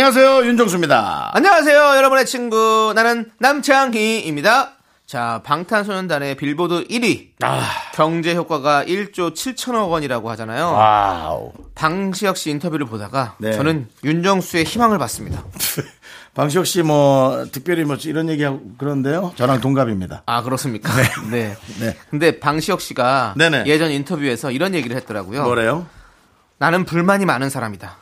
안녕하세요 0.00 0.44
윤정수입니다. 0.44 1.30
안녕하세요, 1.32 1.96
여러분의 1.96 2.26
친구. 2.26 2.92
나는 2.94 3.30
남창희입니다. 3.38 4.72
자, 5.06 5.40
방탄소년단의 5.42 6.36
빌보드 6.36 6.86
1위. 6.88 7.28
경제 7.94 8.34
효과가 8.34 8.84
1조 8.84 9.32
7천억 9.32 9.88
원이라고 9.88 10.28
하잖아요. 10.32 10.70
Wow. 10.72 11.52
방시혁 11.74 12.36
씨 12.36 12.50
인터뷰를 12.50 12.84
보다가 12.84 13.36
네. 13.38 13.52
저는 13.52 13.88
윤정수의 14.04 14.64
희망을 14.64 14.98
봤습니다. 14.98 15.42
방시혁 16.36 16.66
씨 16.66 16.82
뭐 16.82 17.46
특별히 17.50 17.84
뭐 17.84 17.96
이런 18.04 18.28
얘기하고 18.28 18.60
그런데요. 18.76 19.32
저랑 19.36 19.62
동갑입니다. 19.62 20.24
아, 20.26 20.42
그렇습니까? 20.42 20.92
네. 21.32 21.56
네. 21.80 21.96
근데 22.10 22.38
방시혁 22.38 22.82
씨가 22.82 23.32
네네. 23.38 23.64
예전 23.66 23.90
인터뷰에서 23.90 24.50
이런 24.50 24.74
얘기를 24.74 24.94
했더라고요. 24.94 25.44
뭐래요? 25.44 25.86
나는 26.58 26.84
불만이 26.84 27.24
많은 27.24 27.48
사람이다. 27.48 27.96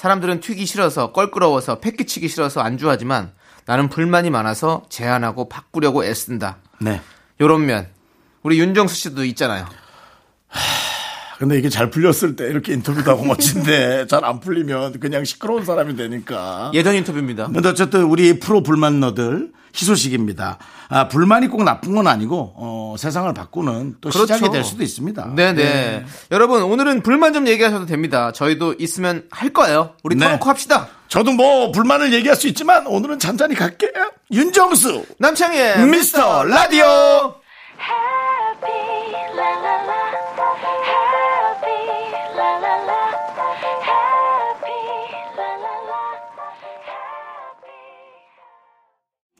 사람들은 0.00 0.40
튀기 0.40 0.64
싫어서 0.64 1.12
껄끄러워서 1.12 1.80
패기치기 1.80 2.26
싫어서 2.28 2.62
안주하지만 2.62 3.32
나는 3.66 3.90
불만이 3.90 4.30
많아서 4.30 4.82
제안하고 4.88 5.50
바꾸려고 5.50 6.06
애쓴다. 6.06 6.56
네. 6.80 7.02
요런 7.38 7.66
면. 7.66 7.86
우리 8.42 8.58
윤정수 8.58 8.94
씨도 8.94 9.26
있잖아요. 9.26 9.66
근데 11.40 11.56
이게 11.56 11.70
잘 11.70 11.88
풀렸을 11.88 12.36
때 12.36 12.44
이렇게 12.48 12.74
인터뷰도 12.74 13.10
하고 13.10 13.24
멋진데 13.24 14.06
잘 14.12 14.20
안 14.22 14.40
풀리면 14.40 15.00
그냥 15.00 15.24
시끄러운 15.24 15.64
사람이 15.64 15.96
되니까. 15.96 16.70
예전 16.74 16.94
인터뷰입니다. 16.94 17.46
근데 17.46 17.70
어쨌든 17.70 18.02
우리 18.04 18.38
프로 18.38 18.62
불만너들 18.62 19.50
희소식입니다. 19.74 20.58
아, 20.90 21.08
불만이 21.08 21.48
꼭 21.48 21.64
나쁜 21.64 21.94
건 21.94 22.06
아니고 22.06 22.52
어, 22.56 22.96
세상을 22.98 23.32
바꾸는 23.32 23.96
또 24.02 24.10
그렇죠. 24.10 24.34
시작이 24.34 24.52
될 24.52 24.64
수도 24.64 24.82
있습니다. 24.82 25.34
네네. 25.34 26.04
여러분, 26.30 26.62
오늘은 26.62 27.02
불만 27.02 27.32
좀 27.32 27.48
얘기하셔도 27.48 27.86
됩니다. 27.86 28.32
저희도 28.32 28.74
있으면 28.78 29.24
할 29.30 29.50
거예요. 29.50 29.94
우리 30.02 30.16
네. 30.16 30.26
터놓고 30.26 30.46
합시다. 30.46 30.88
저도 31.08 31.32
뭐 31.32 31.72
불만을 31.72 32.12
얘기할 32.12 32.36
수 32.36 32.48
있지만 32.48 32.86
오늘은 32.86 33.18
잔잔히 33.18 33.54
갈게요. 33.54 34.10
윤정수 34.30 35.06
남창희의 35.18 35.86
미스터 35.86 36.44
라디오. 36.44 36.84
La 37.80 38.89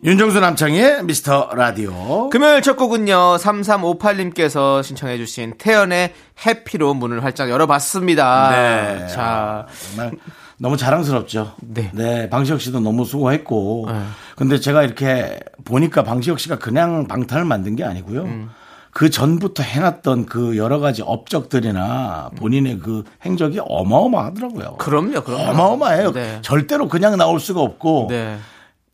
윤정수 0.02 0.40
남창의 0.40 1.04
미스터 1.04 1.50
라디오. 1.54 2.30
금요일 2.30 2.62
첫 2.62 2.76
곡은요, 2.76 3.36
3358님께서 3.36 4.82
신청해주신 4.82 5.56
태연의 5.58 6.14
해피로 6.46 6.94
문을 6.94 7.22
활짝 7.22 7.50
열어봤습니다. 7.50 8.50
네. 8.50 9.06
자, 9.08 9.66
정말 9.90 10.12
너무 10.56 10.78
자랑스럽죠. 10.78 11.52
네. 11.60 12.30
방시혁 12.30 12.62
씨도 12.62 12.80
너무 12.80 13.04
수고했고. 13.04 13.88
네. 13.92 14.00
근데 14.36 14.58
제가 14.58 14.84
이렇게 14.84 15.38
보니까 15.66 16.02
방시혁 16.02 16.40
씨가 16.40 16.58
그냥 16.58 17.06
방탄을 17.06 17.44
만든 17.44 17.76
게 17.76 17.84
아니고요. 17.84 18.22
음. 18.22 18.50
그 18.92 19.10
전부터 19.10 19.62
해놨던 19.62 20.24
그 20.26 20.56
여러 20.56 20.80
가지 20.80 21.02
업적들이나 21.02 22.30
본인의 22.36 22.78
그 22.78 23.04
행적이 23.24 23.60
어마어마하더라고요. 23.62 24.76
그럼요, 24.78 25.20
그럼요. 25.20 25.50
어마어마해요. 25.50 26.12
네. 26.12 26.38
절대로 26.40 26.88
그냥 26.88 27.18
나올 27.18 27.38
수가 27.38 27.60
없고 27.60 28.06
네. 28.08 28.38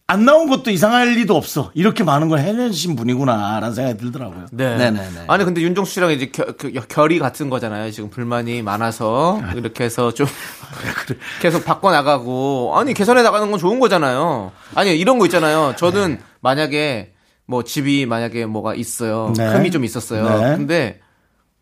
안 0.08 0.24
나온 0.24 0.48
것도 0.48 0.70
이상할 0.70 1.14
리도 1.14 1.36
없어. 1.36 1.72
이렇게 1.74 2.04
많은 2.04 2.28
걸 2.28 2.38
해내신 2.38 2.94
분이구나라는 2.94 3.74
생각이 3.74 3.98
들더라고요. 3.98 4.46
네. 4.52 4.76
네네네. 4.76 5.24
아니 5.26 5.44
근데 5.44 5.60
윤정수 5.62 5.94
씨랑 5.94 6.12
이제 6.12 6.26
겨, 6.26 6.44
그 6.56 6.72
결이 6.88 7.18
같은 7.18 7.50
거잖아요. 7.50 7.90
지금 7.90 8.08
불만이 8.08 8.62
많아서 8.62 9.40
이렇게 9.56 9.82
해서 9.82 10.14
좀 10.14 10.28
계속 11.42 11.64
바꿔 11.64 11.90
나가고 11.90 12.74
아니 12.76 12.94
개선해 12.94 13.22
나가는 13.22 13.50
건 13.50 13.58
좋은 13.58 13.80
거잖아요. 13.80 14.52
아니 14.76 14.96
이런 14.96 15.18
거 15.18 15.24
있잖아요. 15.26 15.74
저는 15.76 16.20
만약에 16.40 17.12
뭐 17.44 17.64
집이 17.64 18.06
만약에 18.06 18.46
뭐가 18.46 18.76
있어요. 18.76 19.32
네. 19.36 19.48
흠이 19.48 19.72
좀 19.72 19.84
있었어요. 19.84 20.38
네. 20.38 20.56
근데 20.56 21.00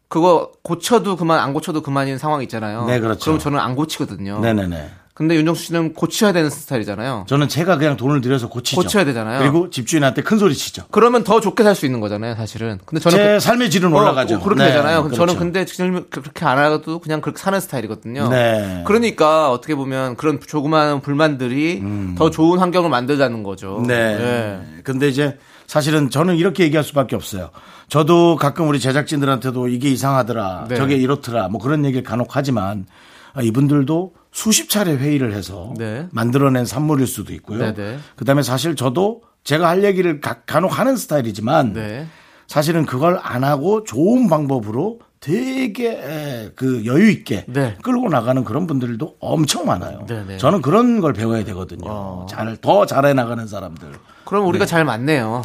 그거 0.09 0.53
고쳐도 0.63 1.17
그만 1.17 1.39
안 1.39 1.55
고쳐도 1.55 1.81
그만인 1.81 2.19
상황 2.19 2.43
있잖아요. 2.43 2.85
네, 2.85 3.01
그렇죠. 3.01 3.25
그럼 3.25 3.39
저는 3.39 3.59
안 3.59 3.75
고치거든요. 3.75 4.41
네네네. 4.41 4.91
근데 5.15 5.37
윤정수 5.37 5.67
씨는 5.67 5.95
고쳐야 5.95 6.33
되는 6.33 6.51
스타일이잖아요. 6.51 7.27
저는 7.29 7.49
제가 7.49 7.79
그냥 7.79 7.97
돈을 7.97 8.21
들여서 8.21 8.49
고치죠. 8.49 8.81
고쳐야 8.83 9.05
되잖아요. 9.05 9.39
그리고 9.39 9.71
집주인한테 9.71 10.23
큰 10.23 10.39
소리 10.39 10.57
치죠. 10.57 10.83
그러면 10.91 11.23
더 11.23 11.41
좋게 11.41 11.63
살 11.63 11.77
수 11.77 11.87
있는 11.87 12.01
거잖아요, 12.01 12.35
사실은. 12.35 12.81
근데 12.85 13.01
저는 13.01 13.17
제 13.17 13.25
그- 13.35 13.41
삶의 13.41 13.71
질은 13.71 13.95
어, 13.95 13.97
올라가죠. 14.01 14.37
어, 14.37 14.41
그렇게 14.41 14.63
네, 14.65 14.69
되잖아요. 14.71 15.05
그렇죠. 15.05 15.17
저는 15.19 15.37
근데 15.37 15.65
그렇게 16.11 16.45
안 16.45 16.59
하고도 16.59 16.99
그냥 16.99 17.21
그렇게 17.21 17.41
사는 17.41 17.59
스타일이거든요. 17.61 18.29
네. 18.29 18.83
그러니까 18.87 19.53
어떻게 19.53 19.77
보면 19.77 20.17
그런 20.17 20.41
조그마한 20.45 21.01
불만들이 21.01 21.83
더 22.19 22.31
좋은 22.31 22.59
환경을 22.59 22.91
만들자는 22.91 23.45
거죠. 23.45 23.79
음. 23.79 23.87
네. 23.87 23.95
예. 23.95 24.81
근데 24.83 25.09
이제 25.09 25.39
사실은 25.69 26.11
저는 26.11 26.35
이렇게 26.37 26.65
얘기할 26.65 26.83
수밖에 26.83 27.15
없어요. 27.15 27.51
저도 27.89 28.35
가끔 28.35 28.69
우리 28.69 28.81
제작진들한테도 28.81 29.69
이게 29.69 29.91
이상하더라, 29.91 30.67
네. 30.69 30.75
저게 30.75 30.97
이렇더라, 30.97 31.49
뭐 31.49 31.61
그런 31.61 31.85
얘기를 31.85 32.03
간혹 32.03 32.29
하지만 32.31 32.87
아, 33.33 33.43
이분들도 33.43 34.13
수십 34.35 34.69
차례 34.69 34.97
회의를 34.97 35.33
해서 35.33 35.73
네. 35.79 36.09
만들어낸 36.11 36.67
산물일 36.67 37.07
수도 37.07 37.33
있고요. 37.35 37.59
네, 37.59 37.73
네. 37.73 37.99
그다음에 38.17 38.43
사실 38.43 38.75
저도 38.75 39.23
제가 39.45 39.69
할 39.69 39.85
얘기를 39.85 40.21
가- 40.21 40.41
간혹 40.45 40.77
하는 40.77 40.97
스타일이지만 40.97 41.73
네. 41.73 42.07
사실은 42.49 42.85
그걸 42.85 43.17
안 43.23 43.45
하고 43.45 43.85
좋은 43.85 44.29
방법으로 44.29 44.99
되게 45.21 45.93
에, 45.93 46.51
그 46.57 46.85
여유 46.85 47.09
있게 47.11 47.45
네. 47.47 47.77
끌고 47.83 48.09
나가는 48.09 48.43
그런 48.43 48.67
분들도 48.67 49.17
엄청 49.21 49.67
많아요. 49.67 50.05
네, 50.09 50.25
네. 50.27 50.37
저는 50.37 50.63
그런 50.63 51.01
걸 51.01 51.13
배워야 51.13 51.45
되거든요. 51.45 51.85
어. 51.87 52.27
잘더 52.29 52.87
잘해 52.87 53.15
나가는 53.15 53.47
사람들. 53.47 53.93
그럼 54.25 54.47
우리가 54.49 54.67
잘 54.67 54.85
맞네요. 54.85 55.45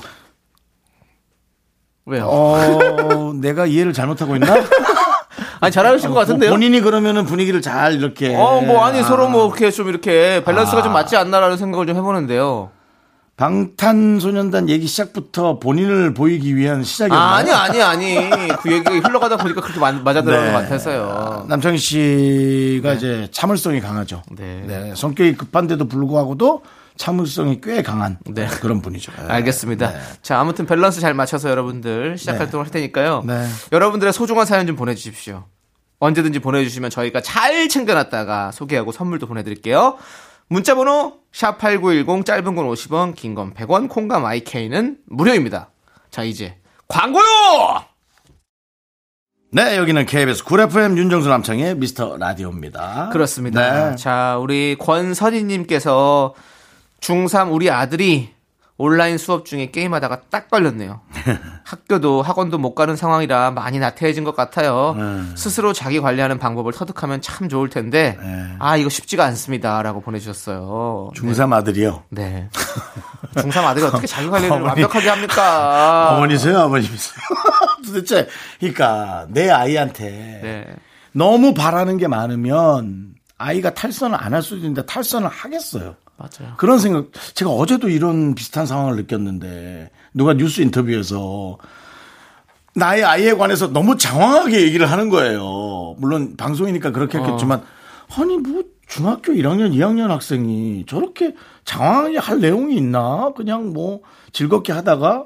왜요? 2.08 2.26
어, 2.28 3.34
내가 3.40 3.68
이해를 3.68 3.94
잘못하고 3.94 4.34
있나? 4.36 4.56
아니 5.62 5.72
잘하신 5.72 6.10
것 6.10 6.16
같은데요. 6.16 6.52
본인이 6.52 6.82
그러면은 6.82 7.26
분위기를 7.26 7.62
잘 7.62 7.94
이렇게. 7.94 8.36
어, 8.36 8.62
뭐 8.62 8.86
아니 8.86 9.00
아, 9.00 9.04
서로 9.04 9.28
뭐 9.28 9.48
이렇게 9.48 9.72
좀 9.72 9.90
이렇게 9.90 10.44
밸런스가 10.46 10.82
좀 10.82 10.94
맞지 10.94 11.16
않나라는 11.18 11.58
생각을 11.58 11.88
좀 11.88 11.98
해보는데요. 11.98 12.72
방탄소년단 13.36 14.68
얘기 14.68 14.86
시작부터 14.86 15.60
본인을 15.60 16.14
보이기 16.14 16.58
위한 16.58 16.84
시작이었나요? 16.84 17.26
아, 17.26 17.36
아니 17.38 17.52
아니 17.52 17.82
아니 17.82 18.50
그 18.62 18.70
얘기가 18.70 18.92
흘러가다 18.92 19.38
보니까 19.38 19.62
그렇게 19.62 19.80
맞, 19.80 19.96
맞아 20.04 20.22
들어간 20.22 20.48
네. 20.48 20.52
것 20.52 20.60
같아서요. 20.60 21.46
남창희 21.48 21.78
씨가 21.78 22.94
이제 22.94 23.30
참을성이 23.32 23.80
강하죠. 23.80 24.24
네. 24.32 24.94
성격이 24.94 25.36
급한데도 25.36 25.88
불구하고도 25.88 26.64
참을성이 27.00 27.62
꽤 27.62 27.82
강한 27.82 28.20
네. 28.26 28.46
그런 28.62 28.82
분이죠. 28.82 29.14
알겠습니다. 29.30 29.94
자, 30.22 30.38
아무튼 30.38 30.66
밸런스 30.66 31.00
잘 31.00 31.14
맞춰서 31.14 31.50
여러분들 31.50 32.18
시작 32.18 32.38
활동을 32.42 32.66
할 32.66 32.72
테니까요. 32.74 33.24
네. 33.26 33.48
여러분들의 33.72 34.12
소중한 34.12 34.46
사연 34.46 34.68
좀 34.68 34.76
보내주십시오. 34.76 35.46
언제든지 36.00 36.40
보내주시면 36.40 36.90
저희가 36.90 37.22
잘 37.22 37.70
챙겨놨다가 37.70 38.52
소개하고 38.52 38.92
선물도 38.92 39.28
보내드릴게요. 39.28 39.98
문자번호 40.50 41.20
샵8910 41.34 42.26
짧은 42.26 42.56
건 42.56 42.68
50원, 42.68 43.16
긴 43.16 43.34
건 43.34 43.54
100원, 43.54 43.88
콩과 43.88 44.17
my 44.17 44.26
K는 44.26 44.98
무료입니다. 45.08 45.70
자, 46.12 46.24
이제 46.24 46.58
광고요! 46.90 47.86
네, 49.52 49.78
여기는 49.78 50.06
KBS 50.06 50.44
쿨 50.44 50.60
FM 50.60 50.98
윤정수 50.98 51.30
남창희의 51.30 51.76
미스터 51.78 52.18
라디오입니다. 52.18 53.10
그렇습니다. 53.14 53.90
네. 53.92 53.96
자, 53.96 54.38
우리 54.38 54.76
권선희님께서 54.78 56.34
중3 57.02 57.52
우리 57.52 57.70
아들이 57.70 58.34
온라인 58.78 59.18
수업 59.18 59.46
중에 59.46 59.72
게임하다가 59.72 60.22
딱 60.30 60.50
걸렸네요. 60.50 61.02
학교도 61.66 62.22
학원도 62.22 62.58
못 62.60 62.76
가는 62.76 62.96
상황이라 62.96 63.52
많이 63.52 63.78
나태해진 63.78 64.24
것 64.24 64.38
같아요. 64.38 64.96
네. 64.98 65.22
스스로 65.36 65.74
자기 65.74 66.00
관리하는 66.00 66.40
방법을 66.40 66.72
터득하면 66.72 67.20
참 67.22 67.50
좋을 67.50 67.70
텐데, 67.70 68.18
네. 68.22 68.56
아, 68.60 68.78
이거 68.78 68.88
쉽지가 68.90 69.26
않습니다. 69.26 69.82
라고 69.84 70.00
보내주셨어요. 70.00 71.12
중3 71.14 71.52
아들이요. 71.52 72.04
네. 72.10 72.48
중3 73.36 73.66
아들이 73.66 73.86
어떻게 73.86 74.08
자기 74.08 74.30
관리를 74.30 74.54
어머니. 74.54 74.68
완벽하게 74.70 75.10
합니까? 75.10 76.16
어머니세요, 76.16 76.60
아버님이세요? 76.60 77.16
도대체, 77.86 78.28
그러니까 78.60 79.26
내 79.30 79.50
아이한테 79.50 80.06
네. 80.42 80.76
너무 81.12 81.54
바라는 81.54 81.98
게 81.98 82.08
많으면 82.08 83.10
아이가 83.38 83.74
탈선을 83.74 84.18
안 84.22 84.34
할 84.34 84.42
수도 84.42 84.56
있는데 84.58 84.86
탈선을 84.86 85.28
하겠어요. 85.28 85.96
맞아요. 86.20 86.54
그런 86.58 86.80
생각, 86.80 87.08
제가 87.34 87.50
어제도 87.50 87.88
이런 87.88 88.36
비슷한 88.36 88.66
상황을 88.66 88.98
느꼈는데, 88.98 89.90
누가 90.14 90.34
뉴스 90.34 90.62
인터뷰에서 90.62 91.58
나의 92.76 93.04
아이에 93.06 93.34
관해서 93.34 93.68
너무 93.68 93.98
장황하게 93.98 94.62
얘기를 94.62 94.92
하는 94.92 95.10
거예요. 95.10 95.96
물론 95.98 96.36
방송이니까 96.36 96.92
그렇게 96.92 97.18
했겠지만, 97.18 97.64
아니, 98.18 98.38
뭐, 98.38 98.64
중학교 98.86 99.32
1학년, 99.34 99.72
2학년 99.74 100.08
학생이 100.08 100.86
저렇게 100.88 101.36
장황하게 101.64 102.18
할 102.18 102.42
내용이 102.42 102.76
있나? 102.76 103.32
그냥 103.36 103.72
뭐, 103.72 104.02
즐겁게 104.34 104.74
하다가 104.74 105.26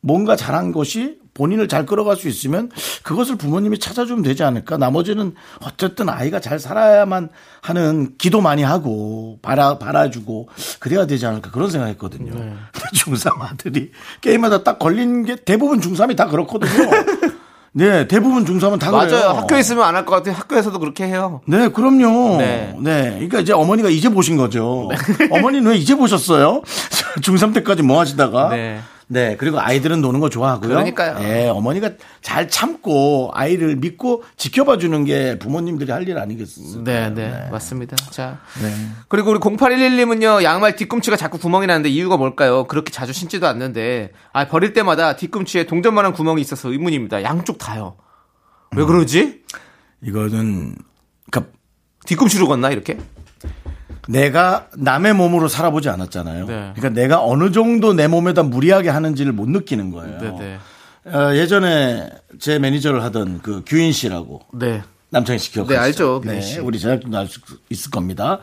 뭔가 0.00 0.34
잘한 0.34 0.72
것이 0.72 1.21
본인을 1.34 1.68
잘 1.68 1.86
끌어갈 1.86 2.16
수 2.16 2.28
있으면 2.28 2.70
그것을 3.02 3.36
부모님이 3.36 3.78
찾아주면 3.78 4.22
되지 4.22 4.42
않을까? 4.44 4.76
나머지는 4.76 5.34
어쨌든 5.64 6.08
아이가 6.08 6.40
잘 6.40 6.58
살아야만 6.58 7.30
하는 7.62 8.14
기도 8.18 8.40
많이 8.40 8.62
하고 8.62 9.38
바라 9.42 9.78
바라주고 9.78 10.48
그래야 10.78 11.06
되지 11.06 11.24
않을까 11.26 11.50
그런 11.50 11.70
생각했거든요. 11.70 12.32
근데 12.32 12.54
중3 12.94 13.40
아들이 13.40 13.90
게임하다 14.20 14.62
딱 14.64 14.78
걸린 14.78 15.24
게 15.24 15.36
대부분 15.36 15.80
중3이 15.80 16.16
다 16.16 16.26
그렇거든요. 16.28 16.90
네, 17.74 18.06
대부분 18.06 18.44
중3은 18.44 18.78
다 18.78 18.90
맞아요. 18.90 19.06
그래요. 19.08 19.28
학교에 19.30 19.60
있으면 19.60 19.84
안 19.84 19.94
할 19.96 20.04
것 20.04 20.14
같아요. 20.16 20.34
학교에서도 20.34 20.78
그렇게 20.78 21.04
해요. 21.06 21.40
네, 21.46 21.68
그럼요. 21.68 22.36
네. 22.36 22.76
네. 22.78 23.02
그러니까 23.14 23.40
이제 23.40 23.54
어머니가 23.54 23.88
이제 23.88 24.10
보신 24.10 24.36
거죠. 24.36 24.90
어머니는 25.30 25.70
왜 25.70 25.76
이제 25.78 25.94
보셨어요? 25.94 26.60
중3 27.22 27.54
때까지 27.54 27.82
뭐 27.82 27.98
하시다가. 27.98 28.50
네. 28.50 28.80
네. 29.12 29.36
그리고 29.36 29.60
아이들은 29.60 30.00
노는 30.00 30.20
거 30.20 30.30
좋아하고요. 30.30 30.70
그러니까요. 30.70 31.18
네, 31.18 31.48
어머니가 31.48 31.90
잘 32.22 32.48
참고 32.48 33.30
아이를 33.34 33.76
믿고 33.76 34.24
지켜봐 34.36 34.78
주는 34.78 35.04
게 35.04 35.38
부모님들이 35.38 35.92
할 35.92 36.02
일 36.02 36.18
아니겠어요? 36.18 36.82
네, 36.82 37.10
네, 37.10 37.48
맞습니다. 37.52 37.94
자. 38.10 38.40
네. 38.60 38.72
그리고 39.08 39.30
우리 39.30 39.38
0811님은요, 39.38 40.42
양말 40.42 40.76
뒤꿈치가 40.76 41.16
자꾸 41.16 41.38
구멍이 41.38 41.66
나는데 41.66 41.90
이유가 41.90 42.16
뭘까요? 42.16 42.64
그렇게 42.64 42.90
자주 42.90 43.12
신지도 43.12 43.46
않는데, 43.46 44.10
아, 44.32 44.48
버릴 44.48 44.72
때마다 44.72 45.14
뒤꿈치에 45.14 45.66
동전만한 45.66 46.12
구멍이 46.14 46.40
있어서 46.40 46.70
의문입니다. 46.70 47.22
양쪽 47.22 47.58
다요. 47.58 47.96
왜 48.74 48.84
그러지? 48.84 49.42
이거는, 50.02 50.74
그러니까 51.30 51.52
뒤꿈치로 52.06 52.48
걷나, 52.48 52.70
이렇게? 52.70 52.98
내가 54.08 54.68
남의 54.76 55.14
몸으로 55.14 55.48
살아보지 55.48 55.88
않았잖아요. 55.88 56.46
네. 56.46 56.72
그러니까 56.74 56.88
내가 56.90 57.24
어느 57.24 57.52
정도 57.52 57.92
내 57.92 58.08
몸에다 58.08 58.42
무리하게 58.42 58.88
하는지를 58.88 59.32
못 59.32 59.48
느끼는 59.48 59.90
거예요. 59.90 60.18
네, 60.20 60.58
네. 61.04 61.12
어, 61.16 61.34
예전에 61.34 62.10
제 62.38 62.58
매니저를 62.58 63.02
하던 63.04 63.40
그 63.42 63.62
규인 63.66 63.92
씨라고 63.92 64.42
네. 64.52 64.82
남창희 65.10 65.38
씨 65.38 65.52
기억하시죠? 65.52 66.22
네, 66.24 66.30
알죠, 66.36 66.46
씨. 66.46 66.58
우리 66.60 66.78
제작진도 66.78 67.18
알 67.18 67.26
수 67.28 67.40
있을 67.68 67.90
겁니다. 67.90 68.38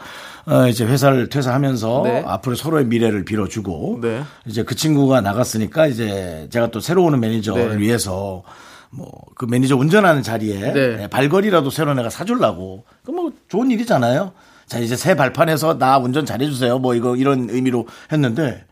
어, 0.46 0.68
이제 0.68 0.86
회사를 0.86 1.30
퇴사하면서 1.30 2.02
네. 2.06 2.24
앞으로 2.26 2.56
서로의 2.56 2.86
미래를 2.86 3.26
빌어주고 3.26 4.00
네. 4.02 4.24
이제 4.46 4.64
그 4.64 4.76
친구가 4.76 5.22
나갔으니까 5.22 5.88
이제 5.88 6.48
제가 6.52 6.68
또 6.72 6.80
새로 6.80 7.04
오는 7.04 7.20
매니저를 7.20 7.72
네. 7.72 7.78
위해서 7.80 8.44
뭐 8.92 9.30
그 9.40 9.46
매니저 9.46 9.78
운전하는 9.78 10.22
자리에 10.22 10.74
네. 10.74 11.08
발걸이라도 11.08 11.70
새로 11.70 11.94
내가 11.94 12.10
사주려고 12.10 12.84
그뭐 13.06 13.32
좋은 13.48 13.72
일이잖아요. 13.72 14.34
자 14.70 14.78
이제 14.80 14.96
새 14.96 15.16
발판에서 15.16 15.78
나 15.80 15.98
운전 15.98 16.26
잘해주세요. 16.26 16.80
뭐 16.80 16.94
이거 16.96 17.16
이런 17.16 17.50
의미로 17.50 17.88
했는데 18.12 18.66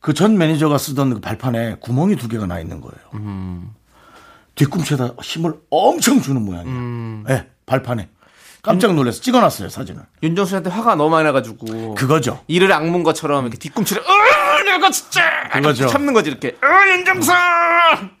그 0.00 0.14
전 0.14 0.38
매니저가 0.38 0.78
쓰던 0.78 1.14
그 1.14 1.20
발판에 1.20 1.76
구멍이 1.80 2.16
두 2.16 2.26
개가 2.28 2.46
나 2.46 2.58
있는 2.58 2.80
거예요. 2.80 2.96
음. 3.14 3.70
뒤꿈치에다 4.54 5.10
힘을 5.22 5.52
엄청 5.70 6.20
주는 6.22 6.42
모양이에요. 6.42 6.74
음. 6.76 7.24
네, 7.28 7.46
발판에. 7.66 8.08
깜짝 8.62 8.94
놀라서 8.94 9.20
찍어놨어요, 9.22 9.68
사진을. 9.70 10.02
윤정수 10.22 10.50
씨한테 10.50 10.68
화가 10.70 10.94
너무 10.94 11.08
많이 11.10 11.24
나가지고. 11.24 11.94
그거죠. 11.94 12.42
이를 12.46 12.70
악문 12.72 13.02
것처럼 13.04 13.44
이렇게 13.44 13.56
뒤꿈치를, 13.56 14.02
으, 14.02 14.64
내가 14.64 14.90
진짜! 14.90 15.22
그거죠. 15.50 15.86
참는 15.86 16.12
거지, 16.12 16.28
이렇게. 16.30 16.58
으, 16.62 16.90
윤정수! 16.98 17.32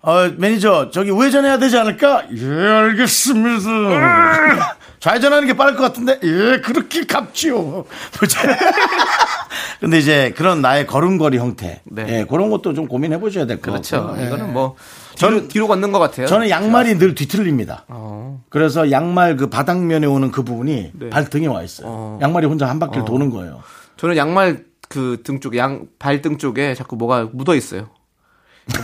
어, 0.00 0.28
매니저, 0.38 0.90
저기 0.92 1.10
우회전해야 1.10 1.58
되지 1.58 1.76
않을까? 1.76 2.24
예, 2.34 2.66
알겠습니다. 2.68 4.76
좌회전하는 5.00 5.46
게 5.46 5.54
빠를 5.56 5.76
것 5.76 5.82
같은데, 5.82 6.18
예, 6.22 6.60
그렇게 6.60 7.04
갑지요. 7.06 7.84
근데 9.80 9.98
이제 9.98 10.32
그런 10.36 10.60
나의 10.60 10.86
걸음걸이 10.86 11.38
형태. 11.38 11.80
네. 11.84 12.06
예, 12.08 12.24
그런 12.24 12.50
것도 12.50 12.74
좀 12.74 12.86
고민해 12.86 13.18
보셔야 13.18 13.46
될것 13.46 13.62
그렇죠. 13.62 14.06
같고. 14.06 14.20
예. 14.22 14.26
이거는 14.26 14.52
뭐, 14.52 14.76
뒤로, 15.16 15.48
뒤로 15.48 15.68
걷는 15.68 15.92
것 15.92 15.98
같아요. 15.98 16.26
저는 16.26 16.50
양말이 16.50 16.98
늘 16.98 17.14
뒤틀립니다. 17.14 17.84
어. 17.88 18.42
그래서 18.50 18.90
양말 18.90 19.36
그 19.36 19.48
바닥면에 19.48 20.06
오는 20.06 20.30
그 20.30 20.42
부분이 20.42 20.90
네. 20.92 21.10
발등에 21.10 21.46
와 21.46 21.62
있어요. 21.62 21.86
어. 21.88 22.18
양말이 22.20 22.46
혼자 22.46 22.68
한 22.68 22.78
바퀴를 22.78 23.04
도는 23.06 23.30
거예요. 23.30 23.62
저는 23.96 24.16
양말 24.16 24.64
그 24.90 25.22
등 25.22 25.38
쪽에, 25.40 25.56
양, 25.58 25.86
발등 26.00 26.36
쪽에 26.36 26.74
자꾸 26.74 26.96
뭐가 26.96 27.28
묻어 27.32 27.54
있어요. 27.54 27.88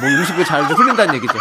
뭐 0.01 0.09
음식을 0.09 0.45
잘 0.45 0.63
흘린다는 0.63 1.15
얘기죠. 1.17 1.35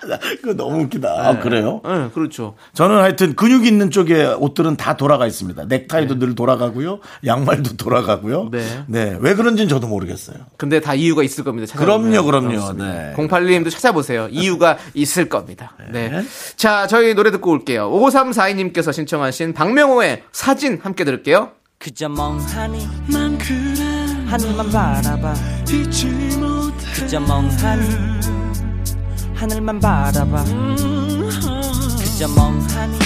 그거 0.40 0.54
너무 0.54 0.84
웃기다. 0.84 1.28
아, 1.28 1.38
그래요? 1.38 1.80
네, 1.84 2.08
그렇죠. 2.14 2.54
저는 2.74 2.96
하여튼 2.96 3.34
근육 3.34 3.66
있는 3.66 3.90
쪽에 3.90 4.26
옷들은 4.26 4.76
다 4.76 4.96
돌아가 4.96 5.26
있습니다. 5.26 5.64
넥타이도 5.66 6.18
늘 6.18 6.34
돌아가고요. 6.34 7.00
양말도 7.24 7.76
돌아가고요. 7.76 8.50
네. 8.50 9.16
왜 9.20 9.34
그런지는 9.34 9.68
저도 9.68 9.86
모르겠어요. 9.86 10.36
근데 10.56 10.80
다 10.80 10.94
이유가 10.94 11.22
있을 11.22 11.44
겁니다. 11.44 11.66
찾아보면. 11.66 12.24
그럼요, 12.24 12.26
그럼요. 12.26 12.72
네. 12.72 13.14
08님도 13.16 13.70
찾아보세요. 13.70 14.28
이유가 14.30 14.78
있을 14.94 15.28
겁니다. 15.28 15.72
네. 15.90 16.22
자, 16.56 16.86
저희 16.86 17.14
노래 17.14 17.30
듣고 17.30 17.50
올게요. 17.50 17.90
5342님께서 17.90 18.92
신청하신 18.92 19.54
박명호의 19.54 20.24
사진 20.32 20.78
함께 20.82 21.04
들을게요. 21.04 21.52
그저 21.78 22.08
멍하니 22.10 22.86
하늘만 24.26 24.70
바라봐 24.70 25.34
그저 25.64 27.18
멍하니 27.20 28.39
하늘만 29.40 29.80
바라봐. 29.80 30.44
그저 31.98 32.28
멍하니 32.28 32.98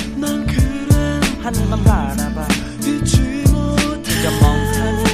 하늘만 1.41 1.85
바라봐. 1.85 2.49
그저 2.81 4.31
멍하니 4.41 5.05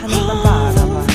하늘만 0.00 0.42
바라봐. 0.44 1.06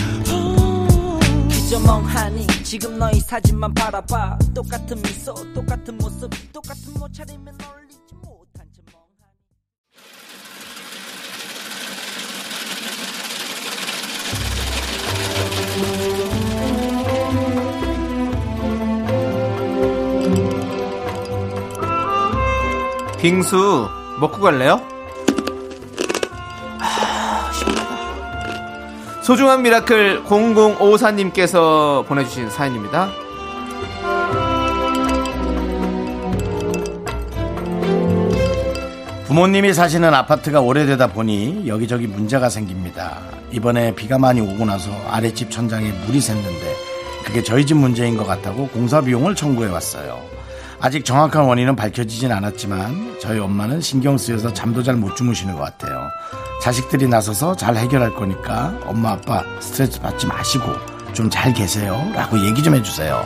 그저 1.50 1.80
멍하니 1.80 2.46
지금 2.66 3.00
너의 3.00 3.22
사진만 3.22 3.74
바라봐. 3.74 4.38
똑같은 4.54 5.02
미소 5.02 5.34
똑같은 5.54 5.98
모습 5.98 6.30
똑같은 6.52 7.02
옷차림에 7.02 7.52
널리지 7.52 8.16
못한 8.22 8.68
채 8.76 8.82
멍하니 15.80 16.27
빙수 23.20 23.90
먹고 24.20 24.42
갈래요? 24.42 24.82
아, 26.80 27.52
시원하다. 27.52 29.22
소중한 29.24 29.64
miracle 29.64 30.24
0054님께서 30.24 32.06
보내주신 32.06 32.50
사연입니다. 32.50 33.10
부모님이 39.26 39.74
사시는 39.74 40.14
아파트가 40.14 40.62
오래되다 40.62 41.08
보니 41.08 41.68
여기저기 41.68 42.08
문제가 42.08 42.50
생깁니다. 42.50 43.20
이번에 43.52 43.94
비가 43.94 44.18
많이 44.18 44.42
오고 44.42 44.66
나서 44.66 44.90
아랫집 45.10 45.52
천장에 45.52 45.92
물이 46.06 46.20
샜는데 46.20 46.88
그게 47.26 47.44
저희 47.44 47.66
집 47.66 47.76
문제인 47.76 48.16
것 48.18 48.26
같다고 48.26 48.68
공사 48.70 49.02
비용을 49.02 49.36
청구해 49.36 49.70
왔어요. 49.70 50.37
아직 50.80 51.04
정확한 51.06 51.46
원인은 51.46 51.76
밝혀지진 51.76 52.32
않았지만 52.32 53.18
저희 53.20 53.40
엄마는 53.40 53.82
신경 53.82 54.18
쓰여서 54.18 54.54
잠도 54.54 54.84
잘 54.84 54.96
못 54.96 55.16
주무시는 55.16 55.56
것 55.56 55.62
같아요. 55.62 56.10
자식들이 56.62 57.08
나서서 57.08 57.56
잘 57.56 57.76
해결할 57.76 58.14
거니까 58.14 58.78
엄마 58.86 59.12
아빠 59.12 59.44
스트레스 59.60 60.00
받지 60.00 60.26
마시고 60.28 60.64
좀 61.14 61.30
잘 61.30 61.54
계세요. 61.54 62.00
라고 62.14 62.38
얘기 62.46 62.62
좀 62.62 62.76
해주세요. 62.76 63.24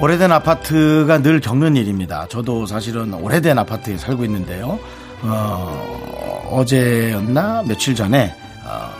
오래된 0.00 0.30
아파트가 0.30 1.18
늘 1.22 1.40
겪는 1.40 1.74
일입니다. 1.76 2.26
저도 2.28 2.66
사실은 2.66 3.12
오래된 3.14 3.58
아파트에 3.58 3.96
살고 3.96 4.24
있는데요. 4.26 4.78
어, 5.22 6.48
어제였나 6.52 7.64
며칠 7.66 7.96
전에 7.96 8.32
어, 8.40 8.47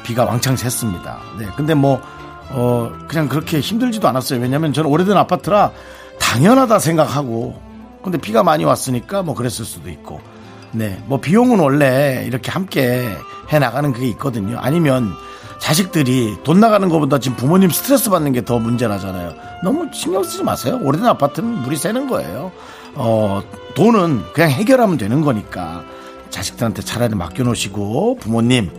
비가 0.08 0.24
왕창 0.24 0.54
샜습니다. 0.54 1.16
네, 1.38 1.46
근데 1.54 1.74
뭐 1.74 2.00
어, 2.50 2.90
그냥 3.08 3.28
그렇게 3.28 3.60
힘들지도 3.60 4.08
않았어요. 4.08 4.40
왜냐하면 4.40 4.72
저는 4.72 4.88
오래된 4.90 5.14
아파트라 5.18 5.70
당연하다 6.18 6.78
생각하고 6.78 7.60
근데 8.02 8.16
비가 8.16 8.42
많이 8.42 8.64
왔으니까 8.64 9.22
뭐 9.22 9.34
그랬을 9.34 9.66
수도 9.66 9.90
있고 9.90 10.22
네, 10.72 10.98
뭐 11.06 11.20
비용은 11.20 11.58
원래 11.58 12.24
이렇게 12.26 12.50
함께 12.50 13.14
해 13.52 13.58
나가는 13.58 13.92
그게 13.92 14.08
있거든요. 14.08 14.56
아니면 14.58 15.12
자식들이 15.58 16.38
돈 16.42 16.58
나가는 16.58 16.88
것보다 16.88 17.18
지금 17.18 17.36
부모님 17.36 17.68
스트레스 17.68 18.08
받는 18.08 18.32
게 18.32 18.40
더 18.42 18.58
문제라잖아요. 18.58 19.34
너무 19.62 19.88
신경 19.92 20.22
쓰지 20.24 20.42
마세요. 20.42 20.80
오래된 20.82 21.06
아파트는 21.06 21.62
물이 21.62 21.76
새는 21.76 22.08
거예요. 22.08 22.50
어, 22.94 23.42
돈은 23.74 24.22
그냥 24.32 24.50
해결하면 24.52 24.96
되는 24.96 25.20
거니까 25.20 25.84
자식들한테 26.30 26.80
차라리 26.80 27.14
맡겨놓으시고 27.14 28.16
부모님 28.20 28.70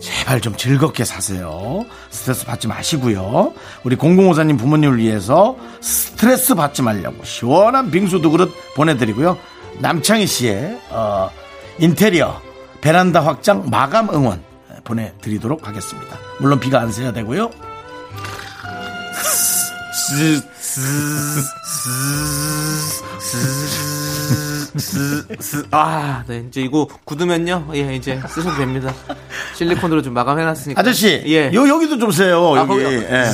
제발 0.00 0.40
좀 0.40 0.56
즐겁게 0.56 1.04
사세요. 1.04 1.84
스트레스 2.10 2.44
받지 2.44 2.68
마시고요. 2.68 3.52
우리 3.84 3.96
공공호사님 3.96 4.56
부모님을 4.56 4.98
위해서 4.98 5.56
스트레스 5.80 6.54
받지 6.54 6.82
말려고 6.82 7.24
시원한 7.24 7.90
빙수 7.90 8.20
두 8.20 8.30
그릇 8.30 8.52
보내드리고요. 8.74 9.38
남창희 9.80 10.26
씨의 10.26 10.78
어, 10.90 11.30
인테리어 11.78 12.40
베란다 12.80 13.24
확장 13.24 13.68
마감 13.70 14.10
응원 14.10 14.42
보내드리도록 14.84 15.66
하겠습니다. 15.66 16.16
물론 16.40 16.60
비가 16.60 16.80
안 16.80 16.92
새야 16.92 17.12
되고요. 17.12 17.50
아, 25.70 26.22
네. 26.26 26.44
이제 26.48 26.60
이거 26.62 26.86
굳으면요. 27.04 27.68
예, 27.74 27.94
이제 27.94 28.20
쓰셔도 28.28 28.56
됩니다. 28.56 28.92
실리콘으로 29.54 30.02
좀 30.02 30.14
마감해놨으니까. 30.14 30.80
아저씨, 30.80 31.22
예. 31.26 31.50
요 31.52 31.68
여기도 31.68 31.98
좀 31.98 32.10
세요. 32.10 32.54
아, 32.54 32.58
여기. 32.60 32.68
거기요? 32.68 32.88
예. 32.92 33.24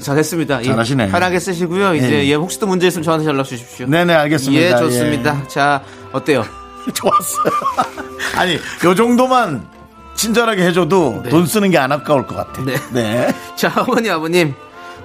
자, 0.00 0.14
됐습니다. 0.14 0.60
예. 0.62 0.64
잘하시네. 0.66 1.08
편하게 1.08 1.38
쓰시고요. 1.40 1.94
이제 1.94 2.10
예. 2.24 2.28
예, 2.28 2.34
혹시 2.34 2.58
또 2.58 2.66
문제 2.66 2.86
있으면 2.86 3.02
저한테 3.04 3.26
연락 3.26 3.44
주십시오. 3.44 3.86
네네 3.86 4.12
알겠습니다. 4.14 4.62
예, 4.62 4.70
좋습니다. 4.76 5.46
자, 5.48 5.82
어때요? 6.12 6.44
예. 6.88 6.92
좋았어요. 6.92 7.52
아니 8.36 8.58
요 8.84 8.94
정도만 8.94 9.66
친절하게 10.14 10.64
해줘도 10.66 11.22
네. 11.24 11.30
돈 11.30 11.46
쓰는 11.46 11.70
게 11.70 11.78
안 11.78 11.92
아까울 11.92 12.26
것 12.26 12.36
같아. 12.36 12.62
네. 12.64 12.74
네. 12.92 13.34
자, 13.56 13.72
어머니, 13.86 14.10
아버님. 14.10 14.54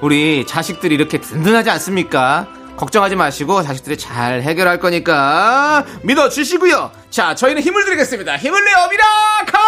우리 0.02 0.46
자식들이 0.48 0.96
이렇게 0.96 1.20
든든하지 1.20 1.70
않습니까? 1.72 2.48
걱정하지 2.80 3.18
마시고 3.18 3.62
자식들이 3.62 3.98
잘 3.98 4.42
해결할 4.42 4.80
거니까 4.80 5.86
믿어 6.02 6.30
주시고요. 6.30 6.92
자, 7.10 7.36
저희는 7.36 7.62
힘을 7.62 7.84
드리겠습니다. 7.84 8.38
힘을 8.38 8.64
내요, 8.64 8.88
미라카! 8.90 9.60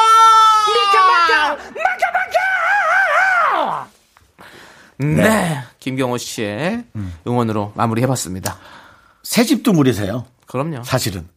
미카마카! 0.69 1.57
마카마카! 3.53 3.87
네. 4.97 5.61
김경호 5.79 6.17
씨의 6.17 6.85
응원으로 7.27 7.73
마무리해봤습니다. 7.75 8.57
새 9.23 9.43
집도 9.43 9.73
무리세요. 9.73 10.25
그럼요. 10.45 10.83
사실은. 10.83 11.27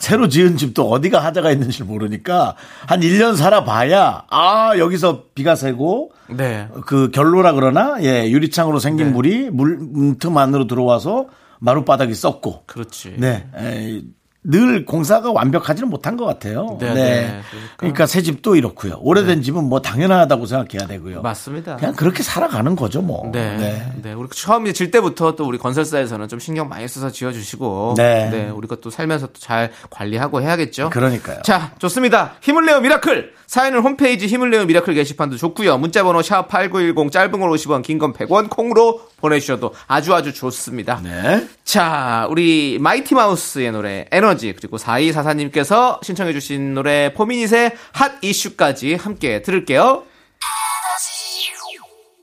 새로 0.00 0.28
지은 0.28 0.56
집도 0.56 0.90
어디가 0.90 1.22
하자가 1.24 1.52
있는지 1.52 1.84
모르니까 1.84 2.56
한 2.86 3.00
1년 3.00 3.36
살아봐야 3.36 4.24
아 4.28 4.72
여기서 4.78 5.26
비가 5.34 5.54
새고 5.54 6.10
네. 6.28 6.66
그 6.86 7.10
결로라 7.10 7.52
그러나 7.52 7.96
예 8.02 8.28
유리창으로 8.30 8.78
생긴 8.80 9.06
네. 9.08 9.12
물이 9.12 9.50
물 9.50 9.78
틈 10.18 10.36
안으로 10.36 10.66
들어와서 10.66 11.26
마룻바닥이 11.60 12.14
썩고 12.14 12.64
그렇지. 12.66 13.16
네. 13.18 13.46
에이, 13.54 14.04
늘 14.42 14.86
공사가 14.86 15.30
완벽하지는 15.32 15.90
못한 15.90 16.16
것 16.16 16.24
같아요. 16.24 16.78
네, 16.80 16.86
네. 16.88 16.94
네. 16.94 17.40
그러니까. 17.50 17.76
그러니까. 17.76 18.06
새 18.06 18.22
집도 18.22 18.56
이렇고요. 18.56 18.96
오래된 19.00 19.42
집은 19.42 19.64
뭐 19.64 19.82
당연하다고 19.82 20.46
생각해야 20.46 20.88
되고요. 20.88 21.20
맞습니다. 21.20 21.76
그냥 21.76 21.94
그렇게 21.94 22.22
살아가는 22.22 22.74
거죠, 22.74 23.02
뭐. 23.02 23.30
네. 23.32 23.92
네. 24.02 24.12
우리 24.14 24.28
처음 24.30 24.64
이제 24.66 24.72
질 24.72 24.90
때부터 24.90 25.36
또 25.36 25.44
우리 25.46 25.58
건설사에서는 25.58 26.28
좀 26.28 26.38
신경 26.38 26.68
많이 26.68 26.88
써서 26.88 27.10
지어주시고. 27.10 27.94
네. 27.98 28.48
우리가 28.48 28.76
또 28.80 28.88
살면서 28.88 29.26
또 29.26 29.40
잘 29.40 29.72
관리하고 29.90 30.40
해야겠죠. 30.42 30.90
그러니까요. 30.90 31.42
자, 31.42 31.72
좋습니다. 31.78 32.34
힘을 32.40 32.66
내요 32.66 32.80
miracle. 32.80 33.32
사연은 33.50 33.80
홈페이지 33.80 34.28
힘을 34.28 34.50
내요 34.50 34.64
miracle 34.64 34.94
게시판도 34.94 35.36
좋고요. 35.36 35.76
문자번호 35.76 36.22
샵 36.22 36.48
#8910 36.48 37.10
짧은 37.10 37.32
건 37.32 37.50
50원, 37.50 37.82
긴 37.82 37.98
건 37.98 38.12
100원 38.12 38.48
콩으로 38.48 39.08
보내주셔도 39.16 39.74
아주 39.88 40.14
아주 40.14 40.32
좋습니다. 40.32 41.00
네. 41.02 41.48
자, 41.64 42.28
우리 42.30 42.78
마이티 42.80 43.16
마우스의 43.16 43.72
노래 43.72 44.06
에너지 44.12 44.54
그리고 44.56 44.76
4244님께서 44.76 46.00
신청해 46.04 46.32
주신 46.32 46.74
노래 46.74 47.12
포미닛의 47.12 47.74
Hot 47.90 48.12
Issue까지 48.22 48.94
함께 48.94 49.42
들을게요. 49.42 50.04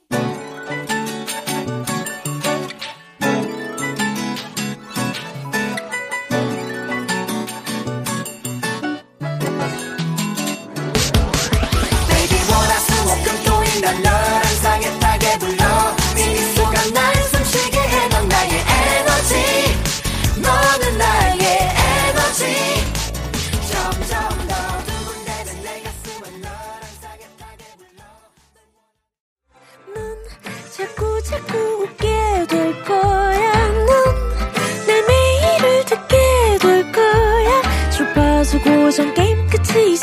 자꾸 0.10 0.47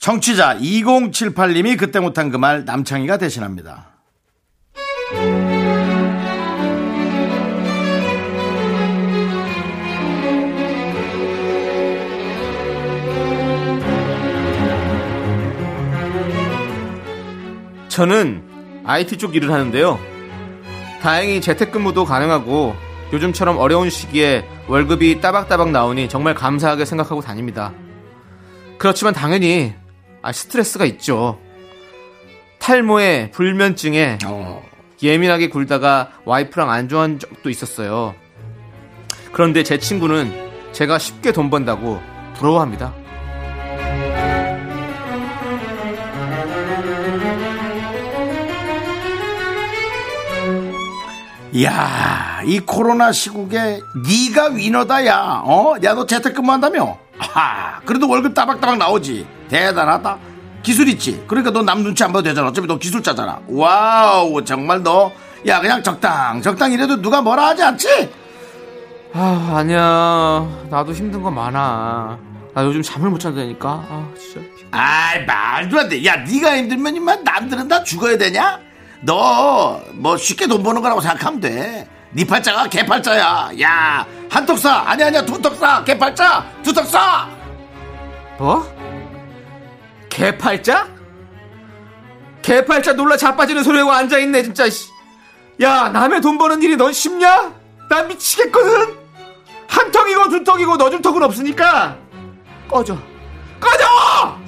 청취자 0.00 0.56
2078님이 0.56 1.76
그때 1.78 2.00
못한 2.00 2.30
그 2.30 2.38
말 2.38 2.64
남창희가 2.64 3.18
대신합니다. 3.18 3.86
저는 17.88 18.42
IT 18.84 19.18
쪽 19.18 19.34
일을 19.34 19.50
하는데요. 19.52 19.98
다행히 21.02 21.40
재택근무도 21.40 22.04
가능하고 22.04 22.74
요즘처럼 23.12 23.58
어려운 23.58 23.90
시기에 23.90 24.46
월급이 24.68 25.20
따박따박 25.20 25.70
나오니 25.70 26.08
정말 26.08 26.34
감사하게 26.34 26.84
생각하고 26.84 27.20
다닙니다. 27.20 27.72
그렇지만 28.78 29.12
당연히 29.12 29.74
아, 30.22 30.32
스트레스가 30.32 30.84
있죠. 30.86 31.38
탈모에 32.58 33.30
불면증에 33.30 34.18
어. 34.26 34.62
예민하게 35.02 35.48
굴다가 35.48 36.12
와이프랑 36.24 36.70
안 36.70 36.88
좋아한 36.88 37.18
적도 37.18 37.48
있었어요. 37.48 38.14
그런데 39.32 39.62
제 39.62 39.78
친구는 39.78 40.50
제가 40.72 40.98
쉽게 40.98 41.32
돈 41.32 41.48
번다고 41.48 42.00
부러워합니다. 42.36 42.94
이야, 51.52 52.42
이 52.44 52.60
코로나 52.60 53.10
시국에 53.10 53.80
네가 54.06 54.50
winner다야. 54.50 55.42
어? 55.44 55.74
야, 55.82 55.94
너 55.94 56.06
재택근무한다며? 56.06 57.09
아, 57.34 57.80
그래도 57.84 58.08
월급 58.08 58.34
따박따박 58.34 58.78
나오지. 58.78 59.26
대단하다. 59.48 60.18
기술 60.62 60.88
있지. 60.88 61.22
그러니까 61.26 61.50
너 61.50 61.62
남 61.62 61.82
눈치 61.82 62.02
안 62.04 62.12
봐도 62.12 62.22
되잖아. 62.24 62.48
어차피 62.48 62.66
너 62.66 62.78
기술자잖아. 62.78 63.40
wow, 63.48 64.42
정말 64.44 64.82
너. 64.82 65.10
야, 65.46 65.60
그냥 65.60 65.82
적당, 65.82 66.40
적당 66.42 66.72
이래도 66.72 67.00
누가 67.00 67.22
뭐라 67.22 67.46
하지 67.48 67.62
않지? 67.62 68.10
아, 69.12 69.54
아니야. 69.56 70.46
나도 70.70 70.92
힘든 70.92 71.22
거 71.22 71.30
많아. 71.30 72.18
나 72.54 72.64
요즘 72.64 72.82
잠을 72.82 73.10
못 73.10 73.18
잔다니까. 73.18 73.68
아, 73.68 74.08
진짜. 74.18 74.40
아이, 74.70 75.24
말도 75.24 75.78
안 75.80 75.88
돼. 75.88 76.04
야, 76.04 76.16
네가 76.16 76.56
힘들면 76.58 76.96
임마 76.96 77.16
남들은 77.16 77.68
다 77.68 77.82
죽어야 77.82 78.16
되냐? 78.18 78.58
너 79.02 79.80
뭐 79.94 80.16
쉽게 80.16 80.46
돈 80.46 80.62
버는 80.62 80.82
거라고 80.82 81.00
생각하면 81.00 81.40
돼. 81.40 81.88
네 82.12 82.24
팔자가 82.24 82.68
개팔자야. 82.68 83.50
야, 83.60 84.06
한턱 84.30 84.56
쏴. 84.56 84.68
아니 84.86 85.04
아니야, 85.04 85.24
두턱 85.24 85.58
쏴. 85.60 85.84
개팔자. 85.84 86.44
두턱 86.62 86.86
쏴. 86.86 87.28
뭐? 88.38 88.66
개팔자? 90.08 90.88
개팔자 92.42 92.94
놀라 92.94 93.16
자빠지는 93.16 93.62
소리하고 93.62 93.92
앉아 93.92 94.18
있네 94.18 94.42
진짜 94.42 94.68
씨. 94.68 94.88
야 95.60 95.88
남의 95.90 96.20
돈 96.20 96.38
버는 96.38 96.62
일이 96.62 96.74
넌 96.76 96.92
쉽냐? 96.92 97.52
나 97.88 98.02
미치겠거든 98.02 98.96
한 99.68 99.90
턱이고 99.92 100.28
두 100.30 100.42
턱이고 100.42 100.76
넣어줄 100.76 101.02
턱은 101.02 101.22
없으니까 101.22 101.96
꺼져 102.68 102.96
꺼져 103.60 104.39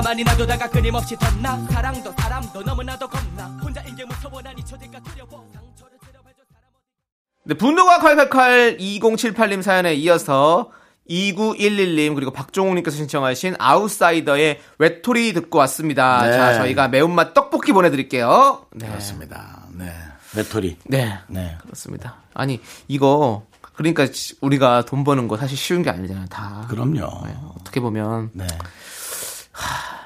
가만히 0.00 0.24
놔두다가 0.24 0.70
끊임없이 0.70 1.14
덧나 1.14 1.58
사랑도 1.70 2.10
사람도 2.16 2.62
너무나도 2.62 3.06
겁나 3.06 3.44
혼자 3.62 3.82
인생 3.82 4.08
무서워하니 4.08 4.64
초대가 4.64 4.98
두려워 5.00 5.46
상처를 5.52 5.98
치료해줄 6.02 6.44
사람 6.50 6.64
어디 7.44 7.48
네, 7.48 7.54
분노가 7.54 7.98
칼칼칼 7.98 8.78
2078님 8.78 9.60
사연에 9.60 9.92
이어서 9.96 10.70
2911님 11.10 12.14
그리고 12.14 12.30
박종욱님께서 12.30 12.96
신청하신 12.96 13.56
아웃사이더의 13.58 14.60
외톨이 14.78 15.34
듣고 15.34 15.58
왔습니다. 15.58 16.22
네. 16.24 16.32
자 16.32 16.54
저희가 16.54 16.88
매운맛 16.88 17.34
떡볶이 17.34 17.72
보내드릴게요. 17.72 18.64
네. 18.72 18.88
그렇습니다. 18.88 19.66
네. 19.74 19.92
외톨이. 20.34 20.78
네. 20.86 21.18
네. 21.28 21.58
그렇습니다. 21.60 22.16
아니 22.32 22.58
이거 22.88 23.44
그러니까 23.74 24.06
지- 24.06 24.36
우리가 24.40 24.86
돈 24.86 25.04
버는 25.04 25.28
거 25.28 25.36
사실 25.36 25.58
쉬운 25.58 25.82
게 25.82 25.90
아니잖아요. 25.90 26.24
다. 26.30 26.64
그럼요. 26.70 27.26
네, 27.26 27.36
어떻게 27.58 27.80
보면 27.80 28.30
네. 28.32 28.46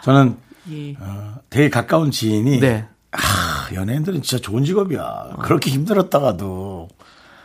저는 0.02 0.36
이- 0.66 0.96
어, 0.98 1.34
되게 1.50 1.68
가까운 1.70 2.10
지인이 2.10 2.60
네. 2.60 2.86
아, 3.12 3.68
연예인들은 3.72 4.22
진짜 4.22 4.42
좋은 4.42 4.64
직업이야. 4.64 5.36
그렇게 5.42 5.70
힘들었다가도 5.70 6.88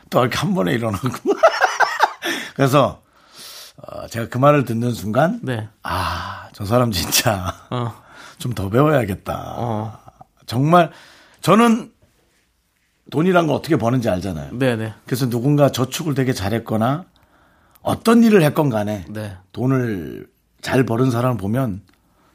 또 0.10 0.20
이렇게 0.22 0.38
한 0.38 0.54
번에 0.54 0.74
일어나고. 0.74 1.08
그래서 2.56 3.02
어, 3.78 4.08
제가 4.08 4.28
그 4.30 4.38
말을 4.38 4.66
듣는 4.66 4.92
순간 4.94 5.40
네. 5.44 5.70
아, 5.84 6.50
저 6.54 6.66
사람 6.66 6.92
진짜 6.92 7.54
어. 7.70 7.94
좀더 8.40 8.70
배워야겠다. 8.70 9.56
어. 9.58 9.98
정말 10.46 10.92
저는 11.42 11.92
돈이란 13.12 13.48
걸 13.48 13.56
어떻게 13.56 13.76
버는지 13.76 14.10
알잖아요. 14.10 14.58
네네. 14.58 14.94
그래서 15.06 15.30
누군가 15.30 15.72
저축을 15.72 16.14
되게 16.14 16.34
잘했거나 16.34 17.06
어떤 17.82 18.24
일을 18.24 18.42
했건 18.44 18.70
간에 18.70 19.06
네. 19.10 19.38
돈을 19.52 20.28
잘 20.62 20.86
버는 20.86 21.10
사람을 21.12 21.38
보면 21.38 21.82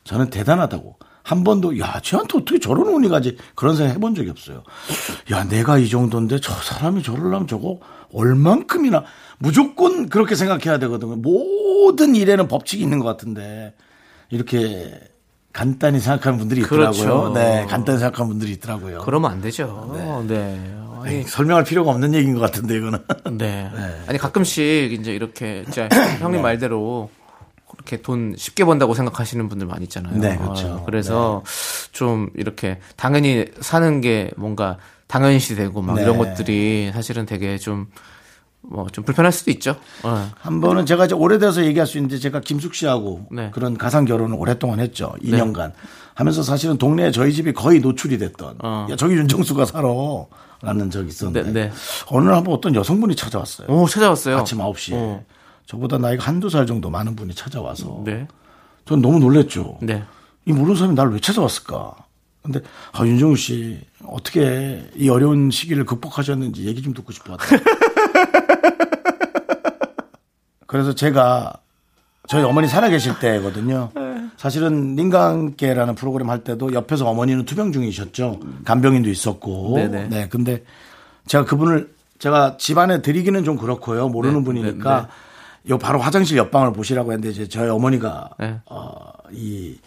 저는 0.05 0.31
대단하다고. 0.31 0.97
한 1.23 1.43
번도 1.43 1.79
야 1.79 2.01
쟤한테 2.03 2.39
어떻게 2.39 2.59
저런 2.61 2.87
운이 2.87 3.09
가지 3.09 3.39
그런 3.55 3.77
생각 3.77 3.95
해본 3.95 4.15
적이 4.15 4.29
없어요. 4.31 4.63
야 5.31 5.45
내가 5.45 5.79
이 5.79 5.89
정도인데 5.89 6.39
저 6.41 6.53
사람이 6.53 7.03
저러려면 7.03 7.47
저거 7.47 7.81
얼만큼이나 8.13 9.05
무조건 9.39 10.11
그렇게 10.11 10.35
생각해야 10.35 10.79
되거든요. 10.81 11.17
모든 11.17 12.15
일에는 12.15 12.47
법칙이 12.47 12.83
있는 12.83 12.99
것 12.99 13.07
같은데 13.07 13.73
이렇게 14.29 15.01
간단히 15.55 15.99
생각하는 15.99 16.39
분들이 16.39 16.61
있더라고요. 16.61 17.03
그렇죠. 17.03 17.33
네, 17.33 17.65
간단히 17.71 17.99
생각하는 18.01 18.29
분들이 18.29 18.53
있더라고요. 18.53 18.99
그러면 18.99 19.31
안 19.31 19.41
되죠. 19.41 19.91
네. 20.29 20.61
아니, 21.01 21.17
에이, 21.17 21.23
설명할 21.23 21.65
필요가 21.65 21.91
없는 21.93 22.13
얘기인 22.15 22.35
것 22.35 22.41
같은데 22.41 22.77
이거는. 22.77 22.99
네. 23.39 23.71
아니 24.07 24.19
가끔씩 24.19 24.93
이제 24.93 25.15
이렇게 25.15 25.63
진짜 25.65 25.89
형님 26.21 26.43
말대로 26.43 27.09
그렇게 27.85 28.03
돈 28.03 28.35
쉽게 28.37 28.65
번다고 28.65 28.95
생각하시는 28.95 29.49
분들 29.49 29.67
많이 29.67 29.85
있잖아요. 29.85 30.19
네, 30.19 30.37
그렇죠. 30.37 30.69
어, 30.69 30.83
그래서 30.85 31.43
좀 31.93 32.31
이렇게 32.35 32.81
당연히 32.97 33.45
사는 33.61 34.01
게 34.01 34.31
뭔가 34.37 34.79
당연시 35.07 35.55
되고 35.55 35.83
막 35.83 35.97
네. 35.97 36.03
이런 36.03 36.19
것들이 36.19 36.91
사실은 36.93 37.27
되게 37.27 37.59
좀 37.59 37.87
뭐좀 38.63 39.05
불편할 39.05 39.31
수도 39.31 39.51
있죠. 39.53 39.77
어. 40.03 40.31
한 40.41 40.61
번은 40.63 40.87
제가 40.87 41.05
이제 41.05 41.15
오래돼서 41.15 41.65
얘기할 41.67 41.87
수 41.87 41.99
있는데 41.99 42.19
제가 42.19 42.41
김숙 42.41 42.75
씨하고 42.75 43.27
네. 43.31 43.51
그런 43.53 43.77
가상 43.77 44.07
결혼을 44.07 44.37
오랫동안 44.39 44.81
했죠. 44.81 45.15
2년간. 45.23 45.73
하면서 46.15 46.43
사실은 46.43 46.79
동네에 46.79 47.11
저희 47.11 47.33
집이 47.33 47.53
거의 47.53 47.81
노출이 47.81 48.17
됐던. 48.19 48.57
어. 48.63 48.87
야, 48.91 48.97
저기 48.97 49.15
윤정수가 49.15 49.67
살아. 49.67 49.89
라는 50.63 50.91
적이 50.91 51.09
있었는데. 51.09 51.53
네, 51.53 51.67
네. 51.67 51.73
어느 52.07 52.25
날 52.25 52.37
한번 52.37 52.55
어떤 52.55 52.75
여성분이 52.75 53.17
찾아왔어요. 53.17 53.69
오 53.69 53.87
찾아왔어요. 53.87 54.39
아침 54.39 54.59
9시에. 54.59 54.95
어. 54.95 55.25
저보다 55.67 55.99
나이가 55.99 56.25
한두 56.25 56.49
살 56.49 56.67
정도 56.67 56.91
많은 56.91 57.17
분이 57.17 57.35
찾아와서. 57.35 58.03
네. 58.05 58.27
전 58.85 59.01
너무 59.01 59.19
놀랬죠. 59.19 59.79
네. 59.81 60.05
이 60.45 60.53
모르는 60.53 60.77
사람이 60.77 60.95
나를 60.95 61.13
왜 61.13 61.21
찾아왔을까? 61.21 61.95
근데 62.43 62.61
아 62.93 63.07
윤정우 63.07 63.37
씨 63.37 63.81
어떻게 64.07 64.87
이 64.95 65.09
어려운 65.09 65.51
시기를 65.51 65.87
극복하셨는지 65.87 66.67
얘기 66.67 66.83
좀 66.83 66.93
듣고 66.93 67.13
싶었다. 67.13 67.43
그래서 70.67 70.95
제가 70.95 71.55
저희 72.29 72.43
어머니 72.43 72.69
살아계실 72.69 73.19
때거든요. 73.19 73.91
사실은 74.37 74.95
닌강계라는 74.97 75.95
프로그램 75.95 76.29
할 76.29 76.45
때도 76.45 76.75
옆에서 76.75 77.09
어머니는 77.09 77.47
투병 77.47 77.73
중이셨죠. 77.73 78.41
간병인도 78.65 79.09
있었고. 79.09 79.77
네네. 79.77 80.09
네. 80.09 80.29
근데 80.29 80.65
제가 81.27 81.45
그분을 81.45 81.95
제가 82.19 82.57
집안에 82.59 83.01
드리기는 83.01 83.45
좀 83.45 83.57
그렇고요. 83.57 84.09
모르는 84.09 84.41
네, 84.41 84.45
분이니까 84.45 85.09
요 85.69 85.79
바로 85.79 85.99
화장실 85.99 86.37
옆방을 86.37 86.73
보시라고 86.73 87.13
했는데 87.13 87.31
이제 87.31 87.49
저희 87.49 87.69
어머니가 87.71 88.31
네. 88.39 88.59
어, 88.67 88.95
이, 89.33 89.79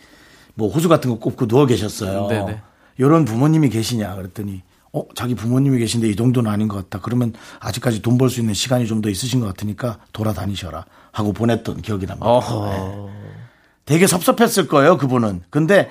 뭐 0.56 0.70
호수 0.72 0.90
같은 0.90 1.10
거 1.12 1.20
꼽고 1.20 1.48
누워 1.48 1.66
계셨어요. 1.66 2.28
네네. 2.28 2.62
이런 2.98 3.26
부모님이 3.26 3.70
계시냐 3.70 4.16
그랬더니 4.16 4.64
어, 4.92 5.04
자기 5.14 5.36
부모님이 5.36 5.78
계신데 5.80 6.08
이 6.10 6.16
정도는 6.16 6.50
아닌 6.50 6.68
것 6.68 6.78
같다. 6.78 7.00
그러면 7.04 7.34
아직까지 7.60 8.02
돈 8.02 8.18
벌 8.18 8.30
수 8.32 8.40
있는 8.40 8.54
시간이 8.56 8.88
좀 8.88 9.02
더 9.02 9.10
있으신 9.10 9.40
것 9.40 9.46
같으니까 9.48 10.00
돌아다니셔라 10.14 10.86
하고 11.12 11.34
보냈던 11.34 11.82
기억이 11.84 12.08
납니다. 12.08 12.26
어허. 12.28 13.10
되게 13.86 14.08
섭섭했을 14.08 14.68
거예요, 14.68 14.98
그분은. 14.98 15.44
근데 15.52 15.90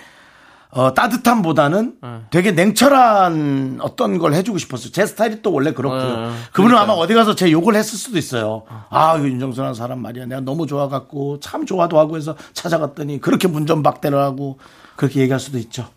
어, 0.76 0.92
따뜻함보다는 0.92 1.94
네. 2.02 2.08
되게 2.30 2.52
냉철한 2.52 3.78
어떤 3.80 4.18
걸 4.18 4.34
해주고 4.34 4.58
싶었어요. 4.58 4.92
제 4.92 5.06
스타일이 5.06 5.40
또 5.40 5.50
원래 5.50 5.72
그렇고요. 5.72 6.02
어, 6.02 6.34
그분은 6.52 6.76
아마 6.76 6.92
어디 6.92 7.14
가서 7.14 7.34
제 7.34 7.50
욕을 7.50 7.74
했을 7.74 7.98
수도 7.98 8.18
있어요. 8.18 8.64
아, 8.90 9.16
이거 9.16 9.26
윤정수라는 9.26 9.72
사람 9.72 10.02
말이야. 10.02 10.26
내가 10.26 10.42
너무 10.42 10.66
좋아갖고 10.66 11.40
참 11.40 11.64
좋아도 11.64 11.98
하고 11.98 12.18
해서 12.18 12.36
찾아갔더니 12.52 13.22
그렇게 13.22 13.48
문전박대를 13.48 14.18
하고 14.18 14.58
그렇게 14.96 15.20
얘기할 15.20 15.40
수도 15.40 15.56
있죠. 15.56 15.88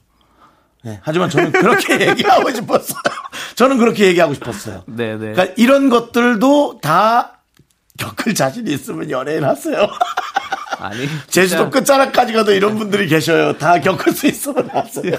네, 0.81 1.01
하지만 1.03 1.29
저는 1.29 1.51
그렇게 1.51 1.99
얘기하고 2.07 2.49
싶었어요. 2.49 3.01
저는 3.55 3.79
그렇게 3.79 4.05
얘기하고 4.07 4.33
싶었어요. 4.33 4.83
네 4.85 5.17
네. 5.17 5.33
그러니까 5.33 5.47
이런 5.57 5.89
것들도 5.89 6.79
다 6.81 7.41
겪을 7.97 8.33
자신이 8.33 8.71
있으면 8.71 9.11
연예인 9.11 9.43
하세요. 9.43 9.75
아니 10.79 11.07
제주도 11.27 11.69
끝자락까지 11.69 12.33
가도 12.33 12.53
이런 12.53 12.77
분들이 12.77 13.07
계셔요. 13.07 13.57
다 13.57 13.79
겪을 13.79 14.13
수 14.13 14.27
있으면 14.27 14.69
하세요. 14.69 15.11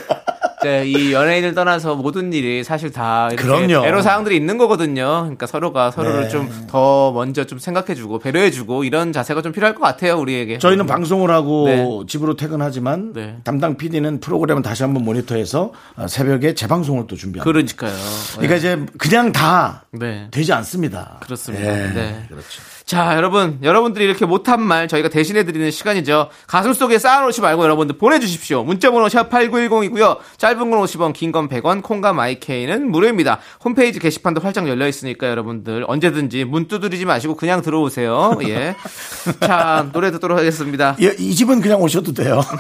진짜 0.60 0.82
이 0.84 1.12
연예인을 1.12 1.54
떠나서 1.54 1.96
모든 1.96 2.32
일이 2.32 2.64
사실 2.64 2.90
다 2.92 3.28
그럼요. 3.36 3.84
애로 3.86 4.02
사항들이 4.02 4.36
있는 4.36 4.58
거거든요. 4.58 5.22
그러니까 5.22 5.46
서로가 5.46 5.90
서로를 5.90 6.22
네. 6.22 6.28
좀더 6.28 7.12
먼저 7.12 7.44
좀 7.44 7.58
생각해주고 7.58 8.18
배려해주고 8.18 8.84
이런 8.84 9.12
자세가 9.12 9.42
좀 9.42 9.52
필요할 9.52 9.74
것 9.74 9.80
같아요 9.82 10.18
우리에게. 10.18 10.58
저희는 10.58 10.86
방송을 10.86 11.30
하고 11.30 11.66
네. 11.66 11.86
집으로 12.08 12.36
퇴근하지만 12.36 13.12
네. 13.12 13.36
담당 13.44 13.76
PD는 13.76 14.20
프로그램을 14.20 14.62
다시 14.62 14.82
한번 14.82 15.04
모니터해서 15.04 15.72
어, 15.96 16.06
새벽에 16.08 16.54
재방송을 16.54 17.06
또 17.06 17.16
준비합니다. 17.16 17.44
그러니까요. 17.44 17.92
그러니까 18.36 18.56
이제 18.56 18.86
그냥 18.98 19.32
다 19.32 19.84
네. 19.92 20.28
되지 20.30 20.52
않습니다. 20.52 21.18
그렇습니다. 21.22 21.66
예, 21.66 21.92
네. 21.92 22.24
그렇죠. 22.28 22.62
자, 22.90 23.14
여러분, 23.16 23.60
여러분들이 23.62 24.04
이렇게 24.04 24.26
못한 24.26 24.60
말 24.60 24.88
저희가 24.88 25.10
대신해드리는 25.10 25.70
시간이죠. 25.70 26.28
가슴 26.48 26.72
속에 26.72 26.98
쌓아놓지 26.98 27.40
말고 27.40 27.62
여러분들 27.62 27.96
보내주십시오. 27.96 28.64
문자번호 28.64 29.06
샵8910이고요. 29.06 30.18
짧은 30.38 30.58
건 30.70 30.80
50원, 30.80 31.12
긴 31.12 31.30
건 31.30 31.48
100원, 31.48 31.84
콩과 31.84 32.12
마이케이는 32.14 32.90
무료입니다. 32.90 33.38
홈페이지 33.64 34.00
게시판도 34.00 34.40
활짝 34.40 34.66
열려있으니까 34.66 35.28
여러분들 35.28 35.84
언제든지 35.86 36.44
문 36.46 36.66
두드리지 36.66 37.04
마시고 37.04 37.36
그냥 37.36 37.62
들어오세요. 37.62 38.36
예. 38.48 38.74
자, 39.38 39.88
노래 39.92 40.10
듣도록 40.10 40.36
하겠습니다. 40.36 40.96
이, 40.98 41.08
이 41.16 41.32
집은 41.36 41.60
그냥 41.60 41.80
오셔도 41.80 42.12
돼요. 42.12 42.40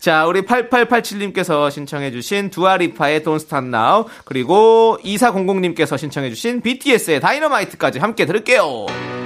자, 0.00 0.26
우리 0.26 0.40
8887님께서 0.40 1.70
신청해주신 1.70 2.48
두아리파의 2.48 3.20
Don't 3.20 3.36
Stop 3.36 3.66
Now, 3.66 4.06
그리고 4.24 4.96
2400님께서 5.04 5.98
신청해주신 5.98 6.62
BTS의 6.62 7.20
다이너마이트까지 7.20 7.98
함께 7.98 8.24
들을게요. 8.24 9.19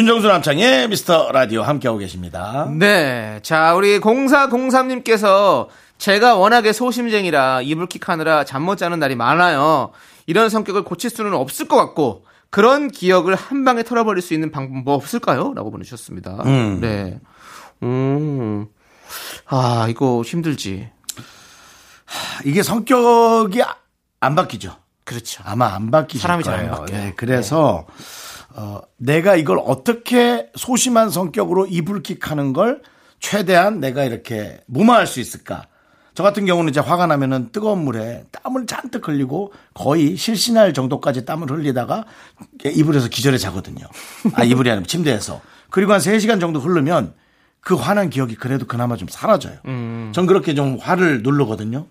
윤정수 0.00 0.28
남창의 0.28 0.88
미스터 0.88 1.30
라디오 1.30 1.60
함께하고 1.62 1.98
계십니다. 1.98 2.66
네. 2.74 3.38
자, 3.42 3.74
우리 3.74 4.00
0403님께서 4.00 5.66
제가 5.98 6.36
워낙에 6.36 6.72
소심쟁이라 6.72 7.60
이불킥 7.60 8.08
하느라 8.08 8.44
잠 8.44 8.62
못 8.62 8.76
자는 8.76 8.98
날이 8.98 9.14
많아요. 9.14 9.90
이런 10.24 10.48
성격을 10.48 10.84
고칠 10.84 11.10
수는 11.10 11.34
없을 11.34 11.68
것 11.68 11.76
같고 11.76 12.24
그런 12.48 12.88
기억을 12.88 13.34
한 13.34 13.66
방에 13.66 13.82
털어버릴 13.82 14.22
수 14.22 14.32
있는 14.32 14.50
방법 14.50 14.84
뭐 14.84 14.94
없을까요? 14.94 15.52
라고 15.54 15.70
보내주셨습니다. 15.70 16.44
음. 16.46 16.80
네. 16.80 17.20
음. 17.82 18.68
아, 19.48 19.86
이거 19.90 20.22
힘들지. 20.24 20.88
이게 22.46 22.62
성격이 22.62 23.62
아- 23.62 23.76
안 24.20 24.34
바뀌죠. 24.34 24.74
그렇죠. 25.04 25.42
아마 25.44 25.74
안 25.74 25.90
바뀌실 25.90 26.22
사람이 26.22 26.42
잘안 26.42 26.60
거예요. 26.70 26.74
바뀌어요. 26.80 27.00
네, 27.02 27.12
그래서 27.16 27.84
어, 28.54 28.80
내가 28.96 29.36
이걸 29.36 29.60
어떻게 29.64 30.48
소심한 30.56 31.10
성격으로 31.10 31.66
이불킥하는 31.66 32.52
걸 32.52 32.82
최대한 33.20 33.80
내가 33.80 34.04
이렇게 34.04 34.60
무마할 34.66 35.06
수 35.06 35.20
있을까? 35.20 35.66
저 36.14 36.22
같은 36.22 36.44
경우는 36.44 36.70
이제 36.70 36.80
화가 36.80 37.06
나면은 37.06 37.50
뜨거운 37.52 37.84
물에 37.84 38.24
땀을 38.32 38.66
잔뜩 38.66 39.06
흘리고 39.08 39.52
거의 39.74 40.16
실신할 40.16 40.74
정도까지 40.74 41.24
땀을 41.24 41.50
흘리다가 41.50 42.04
이불에서 42.64 43.08
기절해 43.08 43.38
자거든요. 43.38 43.86
아, 44.34 44.42
이불이 44.44 44.70
아니고 44.70 44.86
침대에서. 44.86 45.40
그리고 45.70 45.92
한 45.92 46.00
3시간 46.00 46.40
정도 46.40 46.58
흐르면 46.58 47.14
그 47.60 47.74
화난 47.74 48.10
기억이 48.10 48.34
그래도 48.34 48.66
그나마 48.66 48.96
좀 48.96 49.06
사라져요. 49.08 49.58
음. 49.66 50.10
전 50.14 50.26
그렇게 50.26 50.54
좀 50.54 50.78
화를 50.80 51.22
누르거든요. 51.22 51.86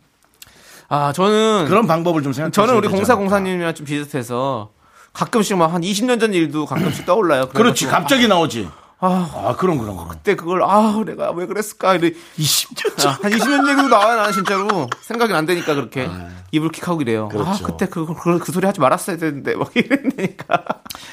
아, 0.89 1.13
저는 1.13 1.65
그런 1.67 1.87
방법을 1.87 2.23
좀 2.23 2.33
생각해 2.33 2.51
저는 2.51 2.73
우리 2.73 2.87
않을까. 2.87 2.95
공사 2.95 3.15
공사님이랑 3.15 3.73
좀 3.75 3.85
비슷해서 3.85 4.71
가끔씩 5.13 5.57
막 5.57 5.73
한 5.73 5.81
20년 5.81 6.19
전 6.19 6.33
일도 6.33 6.65
가끔씩 6.65 7.05
떠올라요. 7.05 7.49
그렇지. 7.49 7.85
갑자기 7.87 8.27
나오지. 8.27 8.67
아, 9.01 9.31
아, 9.33 9.55
그런, 9.55 9.77
그런, 9.77 9.95
그런. 9.95 10.09
그때 10.09 10.35
그걸 10.35 10.61
아 10.61 11.01
내가 11.05 11.31
왜 11.31 11.45
그랬을까 11.45 11.95
이래 11.95 12.11
20년 12.37 13.05
아, 13.07 13.11
한 13.21 13.31
20년 13.31 13.69
얘기도 13.69 13.87
나와요 13.87 14.17
나는 14.17 14.33
진짜로 14.33 14.89
생각이 15.01 15.33
안 15.33 15.45
되니까 15.45 15.73
그렇게 15.73 16.09
이불킥하고 16.51 17.01
이래요 17.01 17.29
그렇죠. 17.29 17.49
아 17.49 17.57
그때 17.63 17.85
그, 17.85 18.05
그, 18.05 18.39
그 18.39 18.51
소리 18.51 18.65
하지 18.65 18.81
말았어야 18.81 19.15
되는데 19.15 19.55
막 19.55 19.71
이랬으니까 19.73 20.63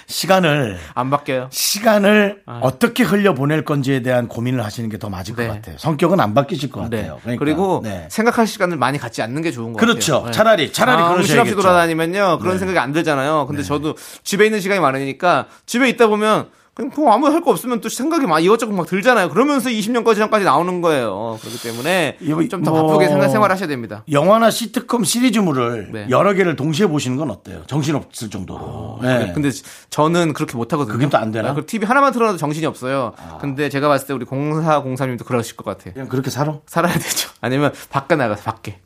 시간을, 0.08 0.78
안 0.94 1.10
바뀌어요 1.10 1.48
시간을 1.52 2.42
어떻게 2.60 3.04
흘려 3.04 3.34
보낼 3.34 3.64
건지에 3.64 4.02
대한 4.02 4.26
고민을 4.28 4.64
하시는 4.64 4.88
게 4.88 4.96
더 4.96 5.10
맞을 5.10 5.36
네. 5.36 5.46
것 5.46 5.52
같아요. 5.52 5.76
성격은 5.78 6.18
안 6.20 6.32
바뀌실 6.32 6.70
것 6.70 6.88
네. 6.88 7.02
같아요. 7.02 7.18
그러니까, 7.22 7.44
그리고 7.44 7.80
네. 7.84 8.08
생각할 8.10 8.46
시간을 8.46 8.78
많이 8.78 8.96
갖지 8.98 9.20
않는 9.20 9.42
게 9.42 9.50
좋은 9.52 9.74
것 9.74 9.78
그렇죠. 9.78 10.14
같아요. 10.22 10.26
네. 10.26 10.32
차라리, 10.32 10.72
차라리 10.72 10.96
아, 11.02 11.08
그러셔야겠죠. 11.08 11.36
정신없이 11.36 11.54
돌아다니면요 11.54 12.38
그런 12.38 12.54
네. 12.54 12.58
생각이 12.58 12.78
안 12.78 12.92
들잖아요. 12.92 13.46
근데 13.46 13.62
저도 13.62 13.94
집에 14.24 14.46
있는 14.46 14.60
시간이 14.60 14.80
많으니까 14.80 15.48
집에 15.66 15.88
있다 15.90 16.06
보면 16.06 16.48
그냥 16.76 16.90
뭐 16.94 17.10
아무 17.10 17.26
할 17.28 17.40
거 17.40 17.50
없으면 17.52 17.80
또 17.80 17.88
생각이 17.88 18.26
막 18.26 18.38
이것저것 18.40 18.74
막 18.74 18.86
들잖아요. 18.86 19.30
그러면서 19.30 19.70
20년까지 19.70 20.16
전까지 20.16 20.44
나오는 20.44 20.82
거예요. 20.82 21.38
그렇기 21.40 21.58
때문에 21.62 22.18
이거 22.20 22.46
좀더 22.46 22.70
뭐- 22.70 22.86
바쁘게 22.86 23.08
생각 23.08 23.28
생활하셔야 23.30 23.66
됩니다. 23.66 24.04
영화나 24.12 24.50
시트콤 24.50 25.04
시리즈물을 25.04 25.88
네. 25.92 26.06
여러 26.10 26.34
개를 26.34 26.54
동시에 26.54 26.86
보시는 26.86 27.16
건 27.16 27.30
어때요? 27.30 27.62
정신 27.66 27.94
없을 27.94 28.28
정도로. 28.28 28.98
네. 29.00 29.32
근데 29.34 29.50
저는 29.88 30.34
그렇게 30.34 30.54
못 30.58 30.70
하거든요. 30.74 30.92
그게 30.98 31.08
또 31.08 31.16
안 31.16 31.32
되나? 31.32 31.50
아. 31.50 31.54
그 31.54 31.64
TV 31.64 31.86
하나만 31.86 32.12
틀어도 32.12 32.36
정신이 32.36 32.66
없어요. 32.66 33.14
근데 33.40 33.70
제가 33.70 33.88
봤을 33.88 34.06
때 34.08 34.12
우리 34.12 34.26
0403님도 34.26 35.24
그러실 35.24 35.56
것 35.56 35.64
같아요. 35.64 35.94
그냥 35.94 36.08
그렇게 36.08 36.28
살아? 36.28 36.58
살아야 36.66 36.92
되죠. 36.92 37.30
아니면 37.40 37.72
밖에 37.88 38.16
나가서 38.16 38.42
밖에. 38.42 38.80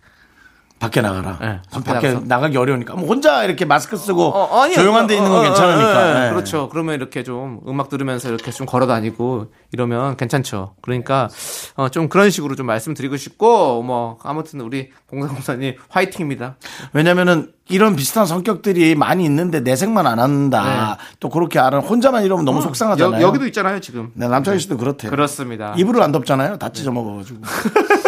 밖에 0.81 1.03
나가라. 1.03 1.37
네, 1.41 1.61
밖에 1.71 1.93
밖에 1.93 2.09
나가서. 2.09 2.27
나가기 2.27 2.57
어려우니까. 2.57 2.95
뭐 2.95 3.07
혼자 3.07 3.45
이렇게 3.45 3.67
마스크 3.67 3.97
쓰고 3.99 4.23
어, 4.25 4.63
아니요. 4.63 4.75
조용한 4.77 5.07
데 5.07 5.15
있는 5.15 5.29
건 5.31 5.39
어, 5.39 5.43
어, 5.43 5.45
괜찮으니까. 5.45 5.99
어, 5.99 6.11
어, 6.11 6.21
네. 6.21 6.31
그렇죠. 6.31 6.69
그러면 6.71 6.95
이렇게 6.95 7.23
좀 7.23 7.61
음악 7.69 7.91
들으면서 7.91 8.29
이렇게 8.31 8.51
좀 8.51 8.67
걸어 8.67 8.87
다니고 8.87 9.53
이러면 9.73 10.17
괜찮죠. 10.17 10.75
그러니까 10.81 11.29
어, 11.77 11.91
좀 11.91 12.09
그런 12.09 12.31
식으로 12.31 12.57
좀 12.57 12.65
말씀드리고 12.67 13.19
싶고 13.19 13.83
뭐 13.83 14.19
아무튼 14.25 14.61
우리 14.63 14.91
공사공사님 15.09 15.77
화이팅입니다. 15.91 16.57
왜냐면은 16.95 17.53
이런 17.69 17.95
비슷한 17.95 18.27
성격들이 18.27 18.95
많이 18.97 19.25
있는데 19.27 19.61
내색만 19.61 20.07
안 20.07 20.19
한다. 20.19 20.97
또 21.21 21.29
그렇게 21.29 21.59
알아. 21.61 21.79
혼자만 21.81 22.25
이러면 22.25 22.45
너무 22.47 22.63
속상하잖아요. 22.63 23.19
네. 23.19 23.23
여, 23.23 23.29
여기도 23.29 23.47
있잖아요 23.47 23.81
지금. 23.81 24.11
네, 24.15 24.27
남창희 24.27 24.59
씨도 24.59 24.77
그렇대요. 24.79 25.11
그렇습니다. 25.11 25.75
이불을 25.77 26.03
안 26.03 26.11
덮잖아요. 26.11 26.57
다 26.59 26.73
찢어 26.73 26.91
먹어가지고. 26.91 27.41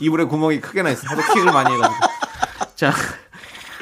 이불에 0.00 0.24
구멍이 0.24 0.60
크게 0.60 0.82
나 0.82 0.90
있어. 0.90 1.06
하도 1.06 1.22
킥을 1.34 1.52
많이 1.52 1.72
해가지고. 1.74 2.06
자, 2.74 2.92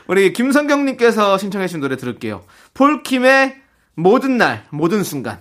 우리 0.07 0.33
김성경님께서 0.33 1.38
신청해주신 1.38 1.81
노래 1.81 1.96
들을게요. 1.96 2.42
폴킴의 2.74 3.57
모든 3.94 4.37
날, 4.37 4.64
모든 4.70 5.04
순간. 5.04 5.38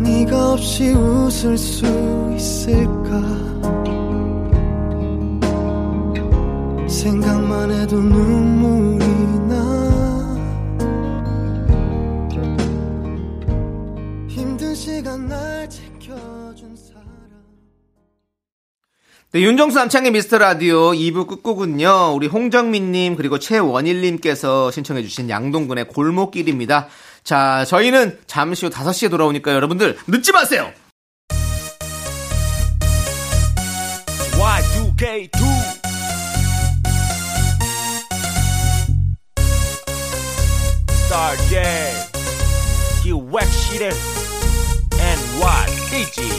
네가 0.00 0.52
없이 0.52 0.90
웃을 0.90 1.58
수 1.58 1.86
있을까 2.34 3.55
생각만 7.06 7.70
해도 7.70 8.00
눈물이 8.00 9.06
나 9.48 9.54
힘든 14.28 14.74
시간 14.74 15.28
날 15.28 15.70
지켜준 15.70 16.74
사람 16.74 17.06
네, 19.30 19.40
윤정수 19.40 19.78
남창의 19.78 20.10
미스터 20.10 20.38
라디오 20.38 20.90
2부 20.90 21.28
끝곡은요, 21.28 22.12
우리 22.12 22.26
홍정민님, 22.26 23.14
그리고 23.14 23.38
최원일님께서 23.38 24.72
신청해주신 24.72 25.30
양동근의 25.30 25.86
골목길입니다. 25.86 26.88
자, 27.22 27.64
저희는 27.66 28.18
잠시 28.26 28.66
후 28.66 28.72
5시에 28.72 29.10
돌아오니까 29.10 29.52
여러분들 29.52 29.96
늦지 30.08 30.32
마세요! 30.32 30.72
Y2K2 34.32 35.45
Star 41.16 41.34
J 41.48 41.62
기획 43.02 43.50
시대 43.50 43.88
NYDG 44.98 46.35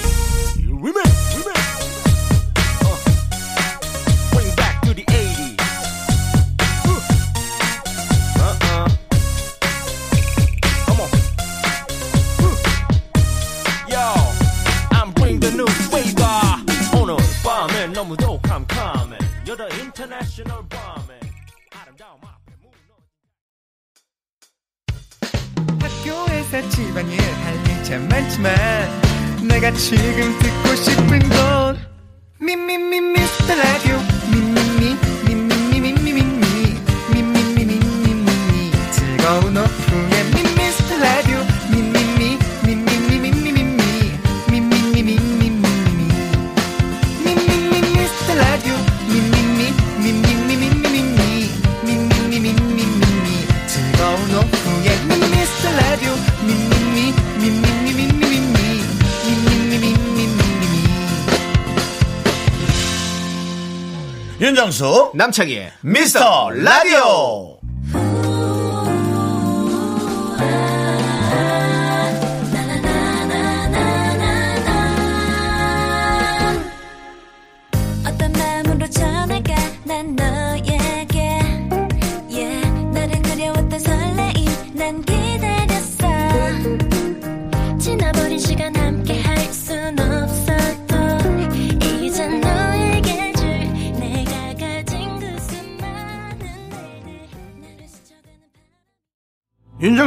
남창희의 65.17 65.71
미스터 65.81 66.51
라디오. 66.51 67.46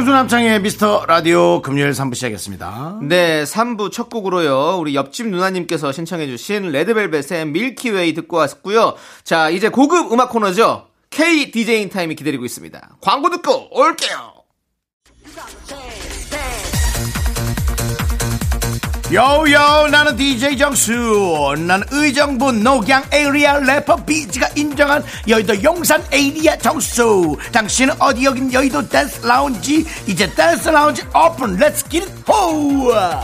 윤정수 0.01 0.17
남창의 0.17 0.61
미스터 0.61 1.05
라디오 1.05 1.61
금요일 1.61 1.91
3부 1.91 2.15
시작했습니다. 2.15 3.01
네, 3.03 3.43
3부 3.43 3.91
첫 3.91 4.09
곡으로요. 4.09 4.77
우리 4.79 4.95
옆집 4.95 5.27
누나님께서 5.27 5.91
신청해주신 5.91 6.71
레드벨벳의 6.71 7.45
밀키웨이 7.45 8.15
듣고 8.15 8.37
왔고요. 8.37 8.95
자, 9.23 9.51
이제 9.51 9.69
고급 9.69 10.11
음악 10.11 10.31
코너죠. 10.31 10.87
K 11.11 11.51
DJing 11.51 11.89
타임이 11.89 12.15
기다리고 12.15 12.45
있습니다. 12.45 12.97
광고 12.99 13.29
듣고 13.29 13.77
올게요. 13.79 14.33
yo 19.13 19.50
yo 19.50 19.87
나는 19.91 20.15
DJ 20.15 20.57
정수. 20.57 21.53
나는 21.57 21.85
의정부 21.91 22.51
녹양 22.53 23.03
area 23.11 23.59
래퍼 23.59 23.97
비즈가 24.05 24.47
인정한 24.55 25.03
여의도 25.27 25.61
용산 25.63 26.01
area 26.11 26.55
정수. 26.57 27.35
당신은 27.51 27.95
어디 27.99 28.23
여긴 28.23 28.51
여의도 28.53 28.87
댄스 28.87 29.25
라운지? 29.25 29.85
이제 30.07 30.33
댄스 30.33 30.69
라운지 30.69 31.03
open 31.13 31.57
let's 31.57 31.85
get 31.89 32.00
it 32.00 32.07
ho 32.27 33.21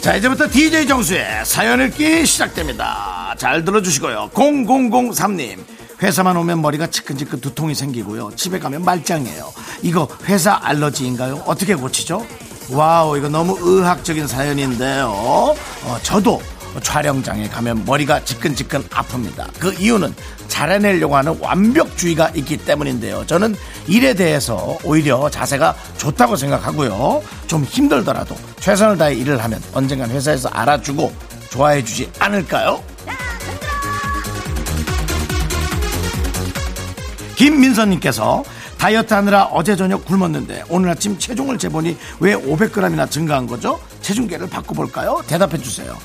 자 0.00 0.16
이제부터 0.16 0.46
DJ 0.50 0.86
정수의 0.86 1.24
사연 1.46 1.80
읽기 1.80 2.26
시작됩니다. 2.26 3.34
잘 3.38 3.64
들어주시고요. 3.64 4.30
0003님 4.34 5.58
회사만 6.04 6.36
오면 6.36 6.60
머리가 6.60 6.88
치끈치끈 6.88 7.40
두통이 7.40 7.74
생기고요 7.74 8.30
집에 8.36 8.58
가면 8.58 8.84
말짱해요 8.84 9.52
이거 9.82 10.06
회사 10.24 10.60
알러지인가요 10.62 11.44
어떻게 11.46 11.74
고치죠 11.74 12.26
wow 12.70 13.16
이거 13.16 13.30
너무 13.30 13.56
의학적인 13.58 14.26
사연인데요 14.26 15.06
어, 15.08 15.98
저도 16.02 16.42
촬영장에 16.82 17.48
가면 17.48 17.84
머리가 17.84 18.24
지끈지끈 18.24 18.82
아픕니다. 18.88 19.48
그 19.60 19.72
이유는 19.74 20.12
잘해내려고 20.48 21.16
하는 21.16 21.38
완벽주의가 21.40 22.30
있기 22.34 22.56
때문인데요. 22.56 23.24
저는 23.26 23.54
일에 23.86 24.12
대해서 24.14 24.76
오히려 24.82 25.30
자세가 25.30 25.76
좋다고 25.98 26.34
생각하고요. 26.34 27.22
좀 27.46 27.62
힘들더라도 27.62 28.36
최선을 28.58 28.98
다해 28.98 29.14
일을 29.14 29.42
하면 29.44 29.62
언젠간 29.72 30.10
회사에서 30.10 30.48
알아주고 30.48 31.12
좋아해주지 31.50 32.10
않을까요? 32.18 32.82
김민선님께서 37.36 38.44
다이어트 38.78 39.12
하느라 39.14 39.44
어제 39.44 39.76
저녁 39.76 40.04
굶었는데 40.04 40.64
오늘 40.68 40.90
아침 40.90 41.18
체중을 41.18 41.58
재보니 41.58 41.96
왜 42.20 42.34
500g이나 42.34 43.10
증가한 43.10 43.46
거죠? 43.46 43.80
체중계를 44.02 44.48
바꿔볼까요? 44.50 45.22
대답해 45.26 45.58
주세요. 45.58 45.96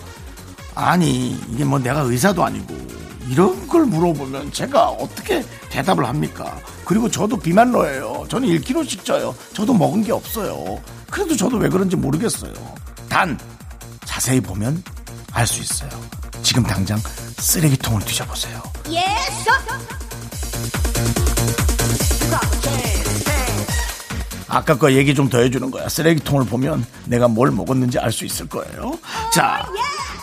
아니 0.76 1.39
이게 1.50 1.63
뭐 1.65 1.78
내가 1.80 2.02
의사도 2.02 2.44
아니고 2.44 2.76
이런 3.30 3.68
걸 3.68 3.86
물어보면 3.86 4.52
제가 4.54 4.89
어떻게 4.89 5.44
대답을 5.70 6.06
합니까? 6.08 6.58
그리고 6.86 7.10
저도 7.10 7.38
비만러예요. 7.38 8.26
저는 8.30 8.48
1kg씩 8.50 9.04
쪄요. 9.04 9.36
저도 9.54 9.74
먹은 9.74 10.04
게 10.04 10.12
없어요. 10.12 10.80
그래도 11.12 11.36
저도 11.36 11.58
왜 11.58 11.70
그런지 11.70 11.96
모르겠어요. 11.96 12.54
단 13.08 13.38
자세히 14.06 14.39
보면 14.42 14.82
알 15.32 15.46
수 15.46 15.62
있어요. 15.62 15.89
지금 16.42 16.63
당장 16.63 16.98
쓰레기통을 17.38 18.02
뒤져보세요. 18.06 18.63
아까 24.50 24.78
거 24.78 24.92
얘기 24.94 25.14
좀 25.16 25.30
더 25.30 25.38
해주는 25.40 25.70
거야. 25.72 25.88
쓰레기통을 25.88 26.46
보면 26.48 26.84
내가 27.06 27.28
뭘 27.28 27.52
먹었는지 27.52 28.00
알 28.00 28.12
수 28.12 28.26
있을 28.26 28.48
거예요. 28.50 28.98
자, 29.34 29.64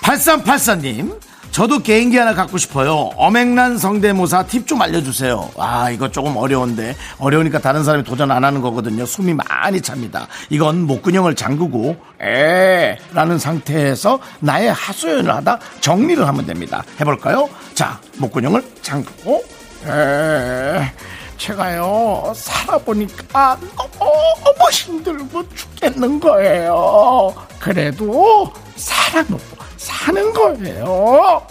8384님. 0.02 1.18
저도 1.52 1.78
개인기 1.78 2.18
하나 2.18 2.34
갖고 2.34 2.58
싶어요. 2.58 3.10
어맹란 3.16 3.78
성대모사 3.78 4.42
팁 4.46 4.66
좀 4.66 4.82
알려주세요. 4.82 5.52
아, 5.56 5.88
이거 5.90 6.10
조금 6.10 6.36
어려운데. 6.36 6.94
어려우니까 7.18 7.60
다른 7.60 7.82
사람이 7.82 8.04
도전 8.04 8.30
안 8.30 8.44
하는 8.44 8.60
거거든요. 8.60 9.06
숨이 9.06 9.32
많이 9.32 9.80
찹니다. 9.80 10.26
이건 10.50 10.82
목근형을 10.82 11.34
잠그고, 11.34 11.96
에, 12.20 12.98
라는 13.14 13.38
상태에서 13.38 14.18
나의 14.40 14.70
하소연을 14.72 15.32
하다 15.34 15.58
정리를 15.80 16.26
하면 16.26 16.44
됩니다. 16.44 16.84
해볼까요? 17.00 17.48
자, 17.74 18.00
목근형을 18.18 18.62
잠그고, 18.82 19.42
에, 19.86 20.92
제가요 21.36 22.32
살아보니까 22.34 23.58
너무 23.76 24.70
힘들고 24.72 25.48
죽겠는 25.54 26.20
거예요. 26.20 27.34
그래도 27.60 28.52
살아놓고 28.76 29.56
사는 29.76 30.32
거예요. 30.32 31.46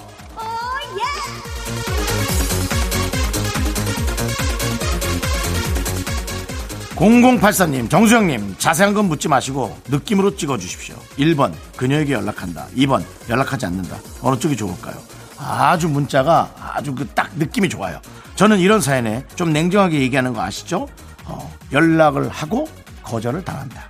0084님, 6.96 7.90
정수영님, 7.90 8.56
자세한 8.58 8.94
건 8.94 9.06
묻지 9.06 9.28
마시고 9.28 9.78
느낌으로 9.90 10.36
찍어주십시오. 10.38 10.96
1번, 11.18 11.54
그녀에게 11.76 12.14
연락한다. 12.14 12.68
2번, 12.78 13.04
연락하지 13.30 13.66
않는다. 13.66 13.98
어느 14.22 14.40
쪽이 14.40 14.56
좋을까요? 14.56 14.96
아주 15.38 15.90
문자가 15.90 16.50
아주 16.58 16.96
그 16.96 17.06
딱 17.14 17.30
느낌이 17.36 17.68
좋아요. 17.68 18.00
저는 18.36 18.60
이런 18.60 18.82
사연에 18.82 19.26
좀 19.36 19.54
냉정하게 19.54 20.00
얘기하는 20.02 20.34
거 20.34 20.42
아시죠? 20.42 20.88
어, 21.26 21.54
연락을 21.72 22.30
하고 22.30 22.68
거절을 23.04 23.44
당한다. 23.44 23.90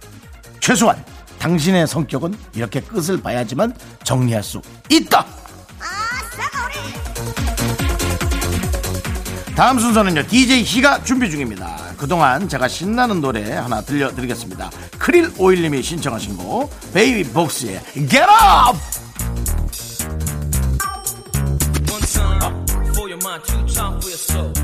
최소한 0.60 1.03
당신의 1.39 1.88
성격은 1.88 2.36
이렇게 2.53 2.79
끝을 2.79 3.21
봐야지만 3.21 3.73
정리할 4.03 4.43
수 4.43 4.62
있다. 4.89 5.25
다음 9.55 9.79
순서는요 9.79 10.27
DJ 10.27 10.63
희가 10.63 11.01
준비 11.05 11.31
중입니다 11.31 11.77
그동안 11.95 12.49
제가 12.49 12.67
신나는 12.67 13.21
노래 13.21 13.53
하나 13.53 13.79
들려드리겠습니다 13.79 14.69
크릴 14.99 15.31
오일님이 15.38 15.81
신청하신 15.81 16.36
곡 16.36 16.69
베이비 16.93 17.31
복스의 17.31 17.79
Get 17.93 18.17
Up 18.17 19.05
mind, 23.36 23.43
two 23.43 23.74
time 23.74 24.00
for 24.00 24.10
your 24.10 24.17
soul. 24.17 24.55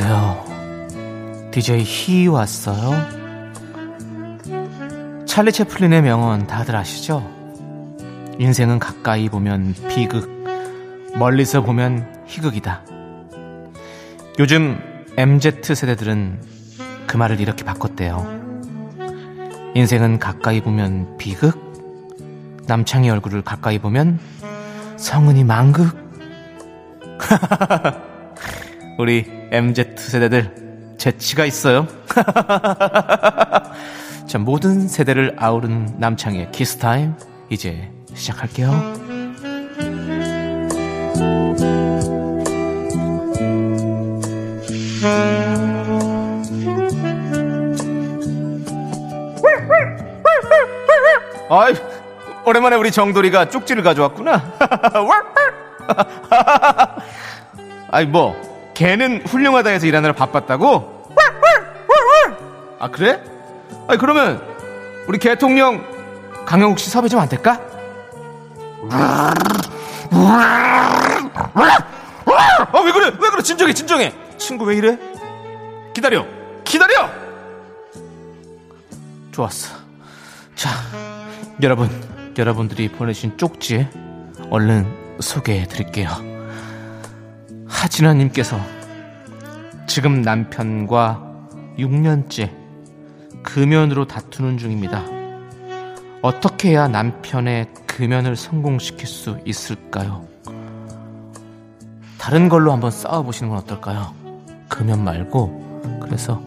안녕하세요. 0.00 1.50
DJ 1.50 1.82
히 1.82 2.26
왔어요. 2.26 2.92
찰리 5.26 5.52
채플린의 5.52 6.00
명언 6.00 6.46
다들 6.46 6.74
아시죠? 6.74 7.30
인생은 8.38 8.78
가까이 8.78 9.28
보면 9.28 9.74
비극, 9.90 10.30
멀리서 11.18 11.60
보면 11.60 12.24
희극이다. 12.26 12.86
요즘 14.38 14.80
MZ 15.18 15.74
세대들은 15.74 16.40
그 17.06 17.18
말을 17.18 17.38
이렇게 17.40 17.62
바꿨대요. 17.62 18.26
인생은 19.74 20.18
가까이 20.18 20.62
보면 20.62 21.18
비극, 21.18 21.58
남창희 22.66 23.10
얼굴을 23.10 23.42
가까이 23.42 23.78
보면 23.78 24.18
성은이 24.96 25.44
망극. 25.44 26.00
우리 28.98 29.24
MZ 29.50 29.94
세대들 29.96 30.94
재치가 30.98 31.44
있어요. 31.44 31.86
자, 34.26 34.38
모든 34.38 34.88
세대를 34.88 35.36
아우르는 35.38 35.96
남창의 35.98 36.52
키스 36.52 36.78
타임 36.78 37.14
이제 37.50 37.90
시작할게요. 38.14 38.70
아이, 51.50 51.74
오랜만에 52.46 52.76
우리 52.76 52.90
정돌이가 52.90 53.50
쪽지를 53.50 53.82
가져왔구나. 53.82 54.42
아니 57.90 58.06
뭐 58.06 58.51
걔는 58.74 59.22
훌륭하다 59.26 59.70
해서 59.70 59.86
일하느라 59.86 60.14
바빴다고? 60.14 61.02
아 62.78 62.88
그래? 62.90 63.22
아니 63.88 63.98
그러면 63.98 64.42
우리 65.06 65.18
개통령 65.18 65.84
강영욱 66.46 66.78
씨 66.78 66.90
섭외 66.90 67.08
좀 67.08 67.20
안 67.20 67.28
될까? 67.28 67.60
아왜 72.72 72.92
그래? 72.92 73.06
왜 73.20 73.30
그래? 73.30 73.42
진정해 73.42 73.72
진정해. 73.72 74.12
친구 74.38 74.64
왜 74.64 74.76
이래? 74.76 74.98
기다려. 75.94 76.26
기다려! 76.64 77.08
좋았어. 79.30 79.76
자 80.54 80.70
여러분 81.62 81.88
여러분들이 82.36 82.88
보내주신 82.88 83.36
쪽지 83.36 83.88
얼른 84.50 84.86
소개해 85.20 85.66
드릴게요 85.66 86.08
하진아님께서 87.82 88.60
지금 89.88 90.22
남편과 90.22 91.20
6년째 91.78 92.50
금연으로 93.42 94.06
다투는 94.06 94.56
중입니다 94.58 95.02
어떻게 96.22 96.70
해야 96.70 96.86
남편의 96.86 97.66
금연을 97.88 98.36
성공시킬 98.36 99.08
수 99.08 99.38
있을까요? 99.44 100.24
다른 102.18 102.48
걸로 102.48 102.70
한번 102.72 102.92
싸워보시는 102.92 103.50
건 103.50 103.58
어떨까요? 103.58 104.14
금연 104.68 105.02
말고 105.02 106.00
그래서 106.02 106.40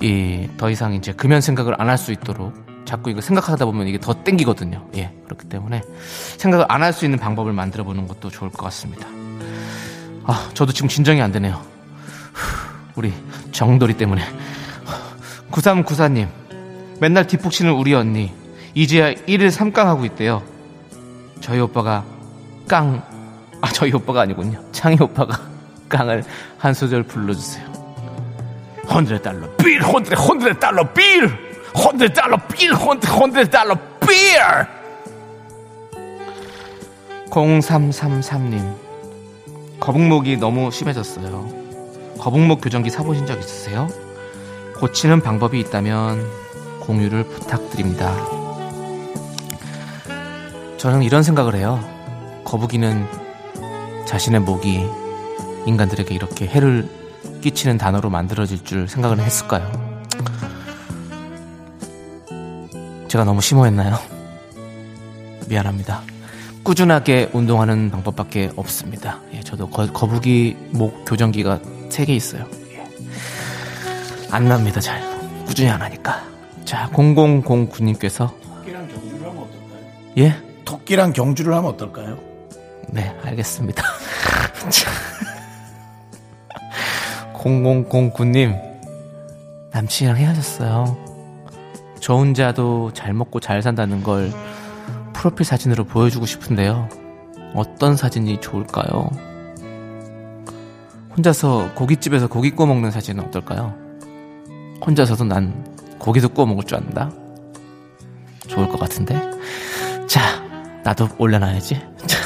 이 0.00 0.48
더 0.56 0.70
이상 0.70 0.94
이제 0.94 1.12
금연 1.12 1.40
생각을 1.42 1.78
안 1.80 1.88
할 1.90 1.98
수 1.98 2.10
있도록 2.12 2.54
자꾸 2.86 3.10
이거 3.10 3.20
생각하다 3.20 3.64
보면 3.66 3.86
이게 3.86 3.98
더 3.98 4.14
땡기거든요. 4.24 4.86
예 4.96 5.12
그렇기 5.24 5.48
때문에 5.48 5.82
생각을 6.38 6.64
안 6.68 6.82
할 6.82 6.92
수 6.92 7.04
있는 7.04 7.18
방법을 7.18 7.52
만들어 7.52 7.84
보는 7.84 8.08
것도 8.08 8.30
좋을 8.30 8.50
것 8.50 8.64
같습니다. 8.64 9.06
아 10.26 10.50
저도 10.54 10.72
지금 10.72 10.88
진정이 10.88 11.20
안 11.20 11.32
되네요. 11.32 11.54
후, 12.32 12.68
우리 12.96 13.12
정돌이 13.52 13.94
때문에 13.94 14.22
9394님 15.50 16.28
맨날 17.00 17.26
뒷북치는 17.26 17.72
우리 17.72 17.94
언니 17.94 18.32
이제야 18.74 19.12
1일 19.12 19.50
3깡 19.50 19.84
하고 19.84 20.04
있대요. 20.04 20.42
저희 21.40 21.60
오빠가 21.60 22.04
깡, 22.66 23.02
아, 23.60 23.68
저희 23.68 23.92
오빠가 23.92 24.22
아니군요. 24.22 24.60
창희 24.72 24.96
오빠가 25.00 25.40
깡을 25.88 26.24
한 26.58 26.74
소절 26.74 27.02
불러주세요. 27.02 27.64
혼드레 28.90 29.20
달러 29.22 29.48
빌, 29.56 29.82
혼드레, 29.82 30.16
혼드레 30.16 30.58
달러 30.58 30.92
빌! 30.92 31.26
혼드레 31.74 32.12
달러 32.12 32.36
빌, 32.36 32.72
혼드레, 32.72 33.12
혼드레 33.12 33.44
달러 33.50 33.74
빌! 34.00 34.38
0333님, 37.30 38.74
거북목이 39.84 40.38
너무 40.38 40.70
심해졌어요. 40.70 41.46
거북목 42.18 42.62
교정기 42.62 42.88
사보신 42.88 43.26
적 43.26 43.38
있으세요? 43.38 43.86
고치는 44.76 45.20
방법이 45.20 45.60
있다면 45.60 46.26
공유를 46.80 47.24
부탁드립니다. 47.24 48.16
저는 50.78 51.02
이런 51.02 51.22
생각을 51.22 51.54
해요. 51.54 51.84
거북이는 52.44 53.06
자신의 54.06 54.40
목이 54.40 54.88
인간들에게 55.66 56.14
이렇게 56.14 56.46
해를 56.46 56.88
끼치는 57.42 57.76
단어로 57.76 58.08
만들어질 58.08 58.64
줄 58.64 58.88
생각을 58.88 59.20
했을까요? 59.20 59.70
제가 63.08 63.24
너무 63.24 63.42
심오했나요? 63.42 63.98
미안합니다. 65.46 66.13
꾸준하게 66.64 67.30
운동하는 67.32 67.90
방법밖에 67.90 68.50
없습니다. 68.56 69.20
예, 69.34 69.40
저도 69.40 69.68
거, 69.68 69.86
거북이 69.86 70.56
목 70.70 71.04
교정기가 71.04 71.60
3개 71.90 72.08
있어요. 72.08 72.46
예. 72.72 72.82
안 74.30 74.48
납니다, 74.48 74.80
잘. 74.80 75.02
꾸준히 75.46 75.68
안 75.68 75.82
하니까. 75.82 76.24
자, 76.64 76.88
0009님께서 76.92 78.32
토끼랑 78.64 78.88
경주를 78.88 79.28
하면 79.28 79.42
어떨까요? 79.42 79.84
예? 80.18 80.34
토끼랑 80.64 81.12
경주를 81.12 81.54
하면 81.54 81.70
어떨까요? 81.70 82.18
네, 82.88 83.14
알겠습니다. 83.22 83.82
0009님, 87.34 88.58
남친이랑 89.70 90.16
헤어졌어요. 90.16 90.96
저 92.00 92.14
혼자도 92.14 92.92
잘 92.94 93.12
먹고 93.12 93.40
잘 93.40 93.60
산다는 93.60 94.02
걸 94.02 94.32
프로필 95.24 95.46
사진으로 95.46 95.84
보여주고 95.84 96.26
싶은데요. 96.26 96.90
어떤 97.54 97.96
사진이 97.96 98.42
좋을까요? 98.42 99.10
혼자서 101.16 101.72
고깃집에서 101.74 102.26
고기 102.28 102.50
구워 102.50 102.66
먹는 102.66 102.90
사진은 102.90 103.24
어떨까요? 103.24 103.74
혼자서도 104.86 105.24
난 105.24 105.64
고기도 105.98 106.28
구워 106.28 106.46
먹을 106.46 106.64
줄 106.64 106.76
안다. 106.76 107.10
좋을 108.48 108.68
것 108.68 108.78
같은데. 108.78 109.18
자, 110.06 110.42
나도 110.84 111.08
올려놔야지. 111.16 111.76
자, 112.06 112.18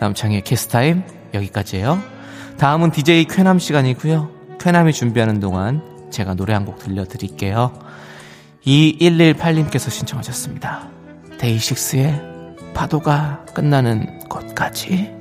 남창의 0.00 0.44
키스타임 0.44 1.02
여기까지예요. 1.34 2.00
다음은 2.56 2.92
DJ 2.92 3.26
쾌남 3.26 3.58
시간이고요. 3.58 4.30
쾌남이 4.58 4.94
준비하는 4.94 5.38
동안 5.38 5.82
제가 6.10 6.32
노래 6.32 6.54
한 6.54 6.64
곡 6.64 6.78
들려드릴게요. 6.78 7.78
2118님께서 8.64 9.90
신청하셨습니다. 9.90 10.97
데이식스의 11.38 12.20
파도가 12.74 13.44
끝나는 13.54 14.18
곳까지. 14.28 15.16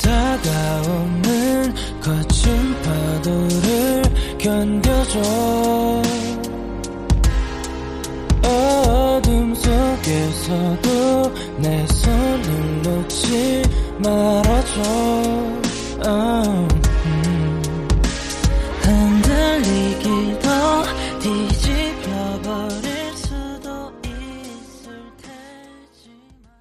다가오는 0.00 1.74
거친 2.00 2.82
파도를 2.82 4.02
견뎌줘 4.38 5.20
어둠 8.44 9.54
속에서도 9.54 11.34
내 11.58 11.86
손을 11.86 12.82
놓지 12.82 13.61
말아줘 14.02 14.82
어, 16.04 16.68
음. 17.06 17.62
흔들리기도 18.82 20.48
뒤집혀버릴 21.20 22.82
수도 23.16 23.92
있을 24.04 25.12
테지만. 25.22 26.52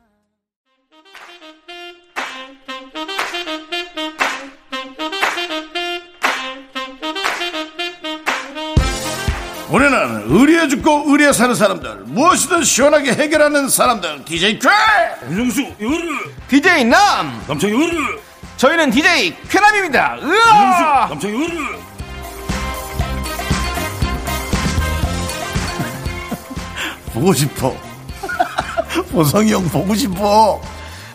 우리는 9.70 10.24
의리에 10.28 10.68
죽고 10.68 11.03
의리에 11.07 11.32
사는 11.32 11.55
사람들 11.55 12.03
무엇이든 12.05 12.63
시원하게 12.63 13.13
해결하는 13.13 13.70
사람들 13.70 14.26
DJ 14.26 14.59
쾌! 14.59 14.70
윤정수 15.30 15.61
요르 15.82 16.41
DJ 16.52 16.84
남! 16.84 17.41
남창 17.47 17.70
요르 17.70 18.20
저희는 18.58 18.91
DJ 18.91 19.34
쾌남입니다. 19.47 20.18
으아! 20.22 21.08
남창 21.08 21.32
요르 21.32 21.47
보고 27.14 27.34
싶어. 27.34 27.74
보성이 29.14 29.54
형 29.54 29.64
보고 29.70 29.95
싶어. 29.95 30.62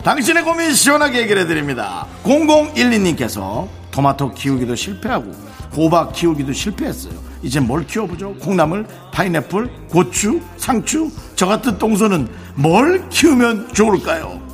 당신의 0.03 0.43
고민 0.43 0.73
시원하게 0.73 1.21
해결해 1.21 1.45
드립니다. 1.45 2.07
0012님께서 2.23 3.67
토마토 3.91 4.33
키우기도 4.33 4.73
실패하고 4.75 5.31
호박 5.75 6.13
키우기도 6.13 6.51
실패했어요. 6.51 7.13
이제 7.43 7.59
뭘 7.59 7.85
키워보죠? 7.85 8.33
콩나물 8.37 8.87
파인애플 9.13 9.69
고추 9.91 10.41
상추. 10.57 11.11
저 11.35 11.45
같은 11.45 11.77
똥손은 11.77 12.27
뭘 12.55 13.07
키우면 13.09 13.75
좋을까요 13.75 14.46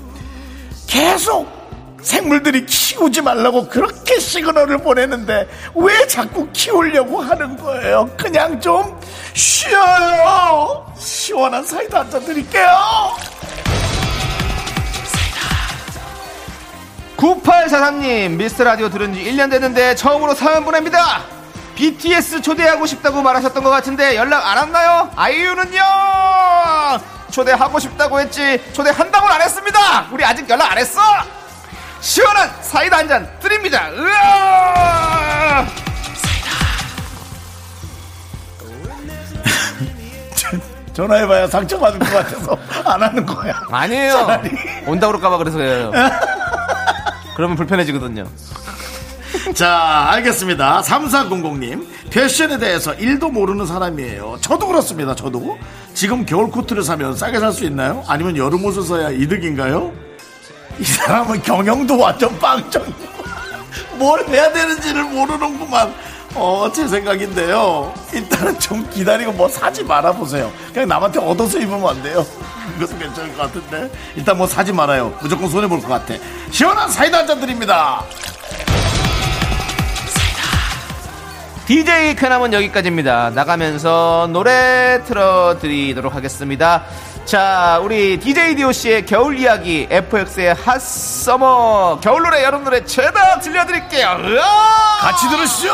계속 0.87 1.47
생물들이 2.01 2.65
키우지 2.65 3.21
말라고 3.21 3.67
그렇게 3.69 4.19
시그널을 4.19 4.79
보내는데 4.79 5.47
왜 5.75 6.07
자꾸 6.07 6.49
키우려고 6.51 7.21
하는 7.21 7.55
거예요? 7.57 8.09
그냥 8.17 8.59
좀 8.59 8.99
쉬어요. 9.33 10.85
시원한 10.97 11.65
사이다 11.65 11.99
한 12.01 12.09
잔 12.11 12.23
드릴게요. 12.25 12.67
9843님, 17.17 18.31
미스터 18.31 18.65
라디오 18.65 18.89
들은 18.89 19.13
지 19.13 19.23
1년 19.23 19.49
됐는데 19.49 19.95
처음으로 19.95 20.35
사연 20.35 20.65
보냅니다. 20.65 21.21
BTS 21.75 22.41
초대하고 22.41 22.85
싶다고 22.85 23.21
말하셨던 23.21 23.63
것 23.63 23.69
같은데 23.69 24.15
연락 24.17 24.45
안 24.45 24.57
왔나요? 24.57 25.09
아이유는요? 25.15 25.81
초대하고 27.37 27.79
싶다고 27.79 28.19
했지 28.19 28.61
초대한다고는 28.73 29.33
안 29.35 29.41
했습니다. 29.41 30.07
우리 30.11 30.23
아직 30.23 30.47
연락 30.47 30.71
안 30.71 30.77
했어. 30.77 31.01
시원한 31.99 32.51
사이다 32.61 32.97
한 32.97 33.07
잔 33.07 33.39
드립니다. 33.39 33.89
으아! 33.91 35.65
전화해봐야 40.93 41.47
상처받을 41.47 41.97
것 41.99 42.11
같아서 42.11 42.57
안 42.85 43.01
하는 43.01 43.25
거야. 43.25 43.59
아니에요. 43.71 44.13
차라리. 44.13 44.51
온다고 44.85 45.13
그럴까봐 45.13 45.37
그래서 45.37 45.57
그래요. 45.57 45.91
그러면 47.35 47.57
불편해지거든요. 47.57 48.27
자, 49.55 50.07
알겠습니다. 50.11 50.81
3400님. 50.81 51.85
패션에 52.09 52.57
대해서 52.59 52.95
1도 52.95 53.31
모르는 53.31 53.65
사람이에요. 53.65 54.37
저도 54.41 54.67
그렇습니다. 54.67 55.15
저도. 55.15 55.57
지금 55.93 56.25
겨울 56.25 56.49
코트를 56.49 56.83
사면 56.83 57.15
싸게 57.15 57.39
살 57.39 57.51
수 57.53 57.65
있나요? 57.65 58.03
아니면 58.07 58.37
여름 58.37 58.63
옷을 58.65 58.83
써야 58.83 59.09
이득인가요? 59.11 59.91
이 60.79 60.83
사람은 60.83 61.41
경영도 61.43 61.97
완전 61.99 62.37
빵점. 62.39 62.83
뭘 63.97 64.25
해야 64.27 64.51
되는지를 64.51 65.03
모르는구만. 65.03 65.93
어, 66.35 66.71
제 66.73 66.87
생각인데요. 66.87 67.93
일단은 68.11 68.59
좀 68.59 68.89
기다리고 68.89 69.31
뭐 69.33 69.47
사지 69.47 69.83
말아보세요. 69.83 70.51
그냥 70.73 70.87
남한테 70.89 71.19
얻어서 71.19 71.59
입으면 71.59 71.87
안 71.87 72.01
돼요. 72.01 72.25
그것도 72.79 72.97
괜찮을 72.97 73.35
것 73.35 73.43
같은데. 73.43 73.91
일단 74.15 74.35
뭐 74.37 74.47
사지 74.47 74.71
말아요. 74.73 75.15
무조건 75.21 75.47
손해볼 75.49 75.79
것 75.81 75.87
같아. 75.89 76.15
시원한 76.49 76.89
사이다 76.89 77.19
한 77.19 77.27
잔 77.27 77.39
드립니다. 77.39 78.03
DJ 81.65 82.15
쾌남은 82.15 82.51
여기까지입니다. 82.51 83.29
나가면서 83.29 84.27
노래 84.31 85.01
틀어드리도록 85.05 86.13
하겠습니다. 86.13 86.83
자, 87.23 87.79
우리 87.81 88.19
DJ 88.19 88.55
DOC의 88.55 89.05
겨울 89.05 89.37
이야기, 89.39 89.87
FX의 89.89 90.55
핫 90.55 90.81
서머, 90.81 91.99
겨울 92.01 92.23
노래, 92.23 92.43
여름 92.43 92.65
노래 92.65 92.83
죄다 92.83 93.39
들려드릴게요. 93.39 94.17
같이 94.99 95.29
들으시죠. 95.29 95.73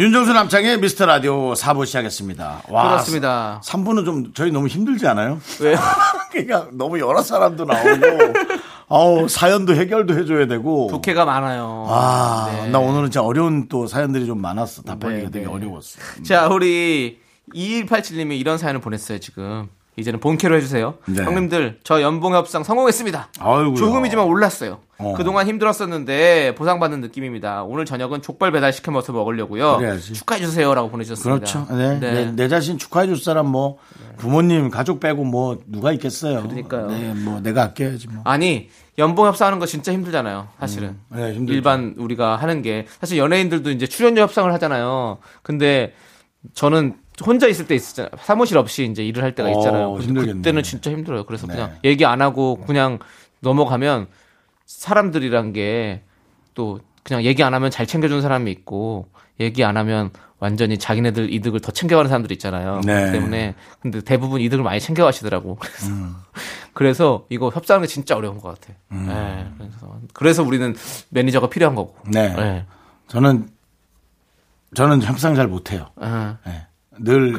윤정수 0.00 0.32
남창의 0.32 0.80
미스터 0.80 1.04
라디오 1.04 1.52
4부 1.52 1.84
시작했습니다. 1.84 2.62
와, 2.70 2.88
그렇습니다. 2.88 3.60
3부는 3.62 4.06
좀 4.06 4.32
저희 4.32 4.50
너무 4.50 4.66
힘들지 4.66 5.06
않아요? 5.06 5.38
왜요? 5.60 5.76
그러니까 6.32 6.68
너무 6.72 6.98
여러 6.98 7.20
사람도 7.20 7.66
나오고 7.66 8.06
아우 8.88 9.28
사연도 9.28 9.74
해결도 9.74 10.14
해줘야 10.18 10.46
되고 10.46 10.86
부캐가 10.86 11.26
많아요. 11.26 11.84
아, 11.86 12.50
네. 12.50 12.70
나 12.70 12.78
오늘은 12.78 13.10
진짜 13.10 13.20
어려운 13.22 13.68
또 13.68 13.86
사연들이 13.86 14.24
좀 14.24 14.40
많았어. 14.40 14.80
답하기가 14.84 15.24
네, 15.24 15.30
되게 15.30 15.44
네. 15.44 15.52
어려웠어. 15.52 15.98
자, 16.22 16.48
우리 16.48 17.18
2187님이 17.54 18.40
이런 18.40 18.56
사연을 18.56 18.80
보냈어요, 18.80 19.18
지금. 19.18 19.68
이제는 19.98 20.18
본캐로 20.20 20.56
해주세요. 20.56 20.94
네. 21.08 21.22
형님들, 21.22 21.80
저 21.84 22.00
연봉 22.00 22.34
협상 22.34 22.64
성공했습니다. 22.64 23.28
아이고야. 23.38 23.74
조금이지만 23.74 24.24
올랐어요. 24.24 24.80
어. 25.00 25.14
그동안 25.16 25.46
힘들었었는데 25.48 26.54
보상받는 26.54 27.00
느낌입니다. 27.00 27.64
오늘 27.64 27.84
저녁은 27.84 28.22
족발 28.22 28.52
배달 28.52 28.72
시켜 28.72 28.90
먹어서 28.90 29.12
먹으려고요. 29.12 29.78
그래야지. 29.78 30.12
축하해 30.12 30.40
주세요라고 30.40 30.90
보내주셨습니다. 30.90 31.34
그렇죠. 31.34 31.66
네. 31.74 31.98
내, 31.98 32.30
내 32.32 32.48
자신 32.48 32.78
축하해 32.78 33.06
줄 33.06 33.16
사람 33.16 33.48
뭐 33.48 33.78
부모님 34.18 34.70
가족 34.70 35.00
빼고 35.00 35.24
뭐 35.24 35.58
누가 35.66 35.92
있겠어요. 35.92 36.42
그러니까요. 36.42 36.88
네, 36.88 37.14
뭐 37.14 37.40
내가 37.40 37.62
아껴야지 37.62 38.08
뭐. 38.08 38.22
아니 38.24 38.68
연봉 38.98 39.26
협상하는 39.26 39.58
거 39.58 39.66
진짜 39.66 39.92
힘들잖아요. 39.92 40.48
사실은 40.58 40.98
네, 41.08 41.32
힘들죠. 41.32 41.54
일반 41.54 41.94
우리가 41.96 42.36
하는 42.36 42.60
게 42.62 42.86
사실 43.00 43.16
연예인들도 43.18 43.70
이제 43.70 43.86
출연료 43.86 44.20
협상을 44.22 44.52
하잖아요. 44.52 45.18
근데 45.42 45.94
저는 46.54 46.96
혼자 47.24 47.46
있을 47.46 47.66
때 47.66 47.74
있었잖아요. 47.74 48.10
사무실 48.22 48.56
없이 48.58 48.84
이제 48.90 49.04
일을 49.04 49.22
할 49.22 49.34
때가 49.34 49.48
어, 49.48 49.52
있잖아요. 49.52 49.98
힘들겠네. 49.98 50.36
그때는 50.38 50.62
진짜 50.62 50.90
힘들어요. 50.90 51.24
그래서 51.24 51.46
네. 51.46 51.54
그냥 51.54 51.72
얘기 51.84 52.04
안 52.04 52.22
하고 52.22 52.56
그냥 52.66 52.98
넘어가면 53.40 54.06
사람들이란 54.70 55.52
게 55.52 56.02
또 56.54 56.80
그냥 57.02 57.24
얘기 57.24 57.42
안 57.42 57.54
하면 57.54 57.70
잘 57.70 57.86
챙겨주는 57.86 58.20
사람이 58.20 58.50
있고 58.50 59.08
얘기 59.40 59.64
안 59.64 59.76
하면 59.78 60.10
완전히 60.38 60.78
자기네들 60.78 61.32
이득을 61.32 61.60
더 61.60 61.72
챙겨가는 61.72 62.08
사람들 62.08 62.32
있잖아요. 62.32 62.80
네. 62.84 63.12
때문에 63.12 63.54
근데 63.80 64.00
대부분 64.02 64.40
이득을 64.40 64.62
많이 64.62 64.80
챙겨가시더라고. 64.80 65.56
그래서 65.56 65.86
음. 65.88 66.14
그래서 66.74 67.26
이거 67.30 67.48
협상하는 67.48 67.86
게 67.86 67.92
진짜 67.92 68.16
어려운 68.16 68.38
것 68.38 68.60
같아. 68.60 68.74
네, 68.90 69.46
그래서 69.58 70.00
그래서 70.12 70.42
우리는 70.42 70.74
매니저가 71.08 71.48
필요한 71.48 71.74
거고. 71.74 71.96
네. 72.06 72.28
네. 72.34 72.66
저는 73.08 73.48
저는 74.74 75.02
협상 75.02 75.34
잘 75.34 75.48
못해요. 75.48 75.88
아, 75.96 76.36
네. 76.46 76.66
늘, 77.02 77.32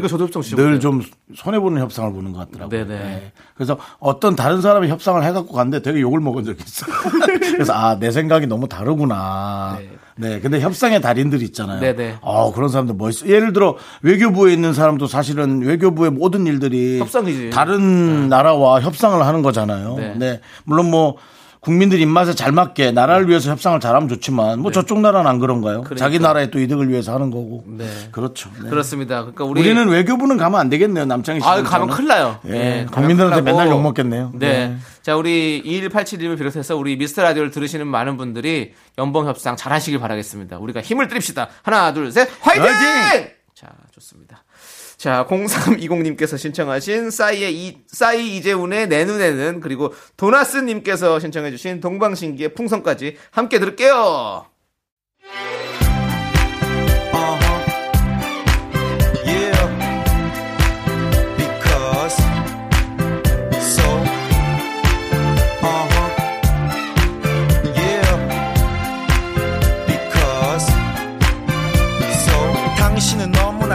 늘. 0.55 0.80
좀 0.80 1.01
손해보는 1.36 1.82
협상을 1.82 2.12
보는 2.12 2.32
것 2.32 2.39
같더라고요. 2.39 2.70
네네. 2.70 2.99
네. 2.99 3.32
그래서 3.55 3.78
어떤 3.99 4.36
다른 4.36 4.62
사람이 4.62 4.88
협상을 4.88 5.24
해갖고 5.24 5.53
갔는데 5.53 5.82
되게 5.82 6.01
욕을 6.01 6.20
먹은 6.20 6.43
적이 6.43 6.64
있어요. 6.66 6.95
그래서 7.53 7.74
아, 7.74 7.97
내 7.99 8.12
생각이 8.12 8.47
너무 8.47 8.68
다르구나. 8.68 9.78
네. 9.80 9.89
네. 10.16 10.39
근데 10.39 10.59
협상의 10.59 11.01
달인들 11.01 11.41
있잖아요. 11.43 11.80
네네. 11.80 12.18
어, 12.22 12.53
그런 12.53 12.70
사람들 12.70 12.95
멋있어. 12.95 13.28
예를 13.28 13.53
들어 13.53 13.78
외교부에 14.01 14.53
있는 14.53 14.74
사람도 14.74 15.07
사실은 15.07 15.62
외교부의 15.62 16.12
모든 16.12 16.45
일들이 16.47 16.99
협상이지. 16.99 17.49
다른 17.51 18.30
나라와 18.30 18.82
협상을 18.82 19.26
하는 19.26 19.41
거잖아요. 19.41 19.95
네. 19.97 20.14
네. 20.16 20.41
물론 20.64 20.91
뭐 20.91 21.18
국민들 21.62 21.99
입맛에 21.99 22.34
잘 22.34 22.51
맞게 22.51 22.91
나라를 22.91 23.30
위해서 23.30 23.51
협상을 23.51 23.80
잘하면 23.80 24.09
좋지만 24.09 24.59
뭐 24.62 24.72
저쪽 24.72 24.99
나라는 24.99 25.30
안 25.30 25.38
그런가요? 25.38 25.84
자기 25.95 26.18
나라의 26.18 26.49
또 26.49 26.59
이득을 26.59 26.89
위해서 26.89 27.14
하는 27.14 27.30
거고. 27.30 27.64
네. 27.68 27.88
그렇죠. 28.12 28.49
네. 28.64 28.70
그렇습니다. 28.70 29.22
그러니까 29.22 29.43
우리 29.43 29.62
우리는 29.62 29.88
외교부는 29.88 30.38
가면 30.38 30.59
안 30.59 30.70
되겠네요. 30.70 31.05
남창희 31.05 31.39
씨. 31.39 31.47
아, 31.47 31.62
가면 31.62 31.89
큰일 31.89 32.07
나요. 32.07 32.39
예, 32.47 32.51
예, 32.51 32.72
가면 32.86 32.88
국민들한테. 32.88 33.41
맨날 33.43 33.70
욕 33.70 33.80
먹겠네요. 33.80 34.32
네. 34.34 34.47
네. 34.70 34.78
자, 35.03 35.16
우리 35.16 35.62
2187님을 35.64 36.36
비롯해서 36.36 36.76
우리 36.76 36.97
미스터 36.97 37.22
라디오를 37.22 37.51
들으시는 37.51 37.86
많은 37.88 38.18
분들이 38.18 38.74
연봉 38.97 39.28
협상 39.28 39.55
잘 39.55 39.72
하시길 39.72 39.99
바라겠습니다. 39.99 40.57
우리가 40.57 40.82
힘을 40.82 41.07
드립시다. 41.09 41.47
하나, 41.62 41.93
둘, 41.93 42.12
셋, 42.12 42.28
화이팅! 42.41 42.64
화이팅! 42.64 43.31
자, 44.02 44.08
좋습니다. 44.12 44.43
자, 44.97 45.26
0320님께서 45.30 46.38
신청하신 46.38 47.12
싸이의 47.12 47.54
이, 47.56 47.78
싸이 47.88 48.38
이재훈의 48.38 48.88
내 48.88 49.06
눈에는 49.06 49.62
그리고 49.62 49.93
도나스님께서 50.18 51.20
신청해주신 51.20 51.80
동방신기의 51.80 52.54
풍선까지 52.56 53.18
함께 53.30 53.60
들을게요. 53.60 54.45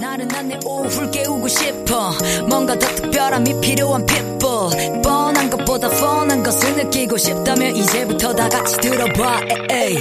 나른한 0.00 0.48
내 0.48 0.58
오후를 0.64 1.10
깨우고 1.10 1.46
싶어. 1.48 2.12
뭔가 2.48 2.78
더 2.78 2.86
특별함이 2.94 3.60
필요한 3.60 4.06
people. 4.06 5.02
뻔한 5.02 5.50
것보다 5.50 5.88
뻔한 5.90 6.42
것을 6.42 6.74
느끼고 6.76 7.16
싶다면 7.18 7.76
이제부터 7.76 8.34
다 8.34 8.48
같이 8.48 8.76
들어봐 8.78 9.40
에이. 9.70 9.98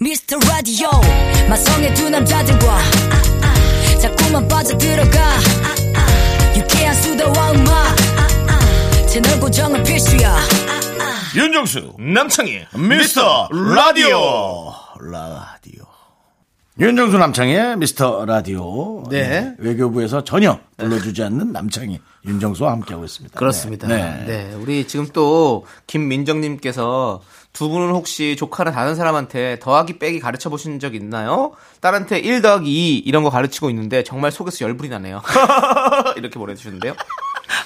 Mr. 0.00 0.38
Radio 0.48 0.88
마성의 1.48 1.94
두 1.94 2.10
남자들과 2.10 2.78
자꾸만 4.00 4.48
빠져들어가. 4.48 5.36
유쾌한 6.56 6.94
수다와 7.02 7.52
음악 7.52 7.96
채널 9.12 9.38
고정은 9.40 9.82
필수야 9.82 10.38
윤정수 11.36 11.96
남창희 11.98 12.64
미스터 12.88 13.46
라디오 13.52 14.72
라디오 15.00 15.92
윤정수 16.80 17.18
남창의 17.18 17.76
미스터 17.76 18.24
라디오. 18.24 19.02
네. 19.10 19.54
외교부에서 19.58 20.24
전혀 20.24 20.58
불러주지 20.78 21.22
않는 21.24 21.52
남창희, 21.52 22.00
윤정수와 22.24 22.72
함께하고 22.72 23.04
있습니다. 23.04 23.38
그렇습니다. 23.38 23.86
네. 23.88 24.24
네. 24.26 24.54
우리 24.54 24.88
지금 24.88 25.06
또 25.12 25.66
김민정님께서 25.86 27.20
두 27.52 27.68
분은 27.68 27.90
혹시 27.90 28.36
조카나 28.36 28.72
다른 28.72 28.94
사람한테 28.94 29.58
더하기 29.60 29.98
빼기 29.98 30.18
가르쳐 30.18 30.48
보신 30.48 30.80
적 30.80 30.94
있나요? 30.94 31.52
딸한테 31.82 32.18
1 32.18 32.40
더하기 32.40 32.70
2 32.70 32.98
이런 33.00 33.22
거 33.22 33.28
가르치고 33.28 33.68
있는데 33.68 34.02
정말 34.02 34.32
속에서 34.32 34.64
열불이 34.64 34.88
나네요. 34.88 35.20
이렇게 36.16 36.38
보내주셨는데요. 36.38 36.94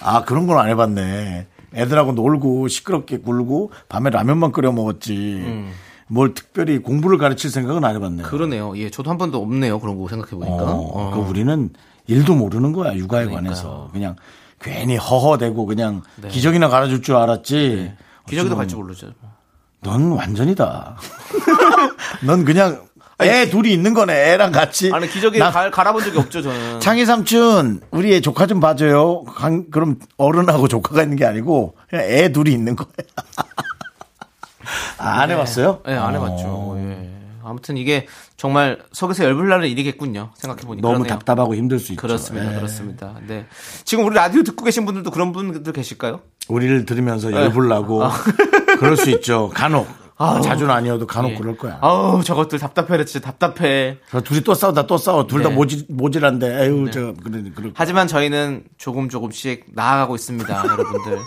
아, 0.02 0.24
그런 0.24 0.46
건 0.46 0.58
안 0.58 0.68
해봤네. 0.68 1.46
애들하고 1.74 2.12
놀고 2.12 2.68
시끄럽게 2.68 3.18
굴고 3.18 3.70
밤에 3.88 4.10
라면만 4.10 4.52
끓여 4.52 4.72
먹었지. 4.72 5.66
뭘 6.08 6.32
특별히 6.34 6.78
공부를 6.78 7.18
가르칠 7.18 7.50
생각은 7.50 7.84
안 7.84 7.94
해봤네. 7.96 8.22
음. 8.22 8.24
그러네요. 8.24 8.76
예, 8.78 8.88
저도 8.90 9.10
한 9.10 9.18
번도 9.18 9.42
없네요. 9.42 9.80
그런 9.80 9.98
거 10.00 10.08
생각해 10.08 10.30
보니까. 10.30 10.54
어, 10.72 11.10
그 11.14 11.20
우리는 11.28 11.70
일도 12.06 12.34
모르는 12.36 12.72
거야 12.72 12.94
육아에 12.94 13.24
그러니까요. 13.24 13.34
관해서 13.36 13.90
그냥 13.92 14.14
괜히 14.60 14.96
허허대고 14.96 15.66
그냥 15.66 16.02
네. 16.16 16.28
기저귀나 16.28 16.68
갈아줄 16.68 17.02
줄 17.02 17.16
알았지. 17.16 17.92
기저귀도 18.28 18.54
어쩌면 18.54 18.56
갈줄 18.58 18.78
모르죠. 18.78 19.08
넌 19.82 20.12
완전이다. 20.12 20.96
넌 22.24 22.44
그냥 22.44 22.80
애 23.22 23.48
둘이 23.48 23.72
있는 23.72 23.94
거네. 23.94 24.32
애랑 24.32 24.52
같이. 24.52 24.90
아니 24.92 25.08
기저귀 25.08 25.38
나- 25.38 25.50
갈, 25.50 25.70
갈아본 25.70 26.04
적이 26.04 26.18
없죠 26.18 26.42
저는. 26.42 26.80
창희 26.80 27.06
삼촌 27.06 27.80
우리 27.90 28.12
애 28.14 28.20
조카 28.20 28.46
좀 28.46 28.60
봐줘요. 28.60 29.24
강- 29.24 29.70
그럼 29.70 29.96
어른하고 30.18 30.68
조카가 30.68 31.02
있는 31.02 31.16
게 31.16 31.24
아니고 31.24 31.76
그냥 31.88 32.04
애 32.06 32.30
둘이 32.30 32.52
있는 32.52 32.76
거야. 32.76 32.88
아, 34.98 35.20
안 35.20 35.30
해봤어요? 35.30 35.80
네, 35.86 35.94
안 35.94 36.14
해봤죠. 36.14 36.74
예. 36.78 37.10
아무튼 37.44 37.76
이게 37.76 38.06
정말 38.36 38.78
속에서 38.92 39.24
열불 39.24 39.48
나는 39.48 39.68
일이겠군요. 39.68 40.30
생각해 40.34 40.62
보니까 40.62 40.86
너무 40.88 41.06
답답하고 41.06 41.54
힘들 41.54 41.78
수 41.78 41.92
있죠. 41.92 42.02
그렇습니다, 42.02 42.50
예. 42.52 42.56
그렇습니다. 42.56 43.14
네. 43.26 43.46
지금 43.84 44.04
우리 44.04 44.16
라디오 44.16 44.42
듣고 44.42 44.64
계신 44.64 44.84
분들도 44.84 45.10
그런 45.12 45.32
분들 45.32 45.72
계실까요? 45.72 46.20
우리를 46.48 46.84
들으면서 46.86 47.30
열불나고 47.32 48.02
그럴 48.78 48.96
수 48.96 49.10
있죠. 49.10 49.50
간혹. 49.54 49.86
자주는 50.18 50.70
아니어도 50.72 51.06
간혹 51.06 51.32
예. 51.32 51.36
그럴 51.36 51.56
거야. 51.56 51.78
아우 51.82 52.24
저것들 52.24 52.58
답답해, 52.58 53.04
진짜 53.04 53.30
답답해. 53.30 53.98
둘이 54.24 54.40
또 54.40 54.54
싸우다 54.54 54.86
또 54.86 54.96
싸워. 54.96 55.26
둘다 55.26 55.50
네. 55.50 55.54
모질, 55.54 55.84
모질한데, 55.88 56.64
에휴, 56.64 56.90
저, 56.90 57.12
그래, 57.22 57.42
그럴 57.54 57.72
하지만 57.74 58.06
저희는 58.08 58.64
조금 58.78 59.08
조금씩 59.10 59.66
나아가고 59.74 60.14
있습니다, 60.14 60.64
여러분들. 60.66 61.18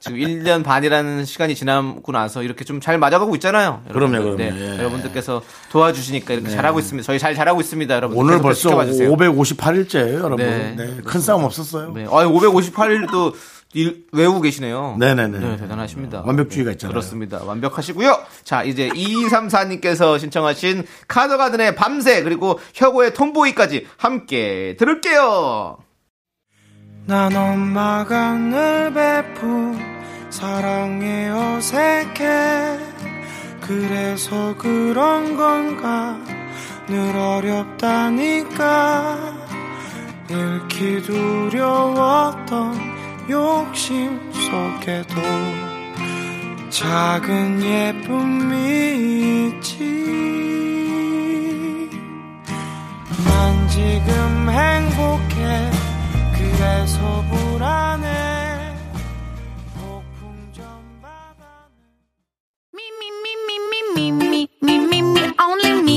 지금 0.00 0.18
1년 0.18 0.64
반이라는 0.64 1.24
시간이 1.24 1.54
지나고 1.54 2.10
나서 2.10 2.42
이렇게 2.42 2.64
좀 2.64 2.80
잘 2.80 2.98
맞아가고 2.98 3.34
있잖아요. 3.36 3.82
여러분들. 3.90 4.18
그럼요, 4.20 4.36
네, 4.36 4.50
그럼요. 4.50 4.60
예. 4.74 4.78
여러분들께서 4.78 5.42
도와주시니까 5.70 6.34
이렇게 6.34 6.50
잘하고 6.50 6.78
있습니다. 6.78 7.04
저희 7.06 7.18
잘 7.18 7.34
잘하고 7.34 7.60
있습니다, 7.60 7.94
여러분. 7.94 8.16
오늘 8.16 8.40
벌써 8.40 8.70
558일째예요, 8.70 10.14
여러분. 10.14 10.36
네. 10.38 10.74
네. 10.76 10.96
큰 11.04 11.20
싸움 11.20 11.44
없었어요. 11.44 11.92
네. 11.92 12.04
아, 12.04 12.24
558일도 12.26 13.34
외우고 14.12 14.40
계시네요. 14.40 14.96
네네네. 14.98 15.38
네, 15.38 15.56
대단하십니다. 15.56 16.22
완벽주의가 16.24 16.72
있잖아요. 16.72 16.92
그렇습니다. 16.92 17.42
완벽하시고요. 17.44 18.18
자, 18.44 18.62
이제 18.62 18.88
2234님께서 18.88 20.18
신청하신 20.18 20.84
카더가든의 21.08 21.76
밤새 21.76 22.22
그리고 22.22 22.58
혁오의 22.74 23.14
톰보이까지 23.14 23.86
함께 23.96 24.76
들을게요. 24.78 25.78
난 27.06 27.36
엄마가 27.36 28.32
늘 28.32 28.92
베푼 28.92 29.78
사랑에 30.30 31.28
어색해 31.28 32.78
그래서 33.60 34.54
그런 34.58 35.36
건가 35.36 36.18
늘 36.88 37.16
어렵다니까 37.16 38.66
잃기 40.28 41.02
두려웠던 41.02 42.95
욕심 43.28 44.20
속에도 44.32 45.20
작은 46.70 47.60
예쁨이 47.60 49.48
있지 49.48 49.76
난 53.24 53.68
지금 53.68 54.48
행복해 54.48 55.70
그래서 56.38 57.24
불안해 57.30 58.26
me, 63.96 64.48
only 65.40 65.82
me, 65.82 65.96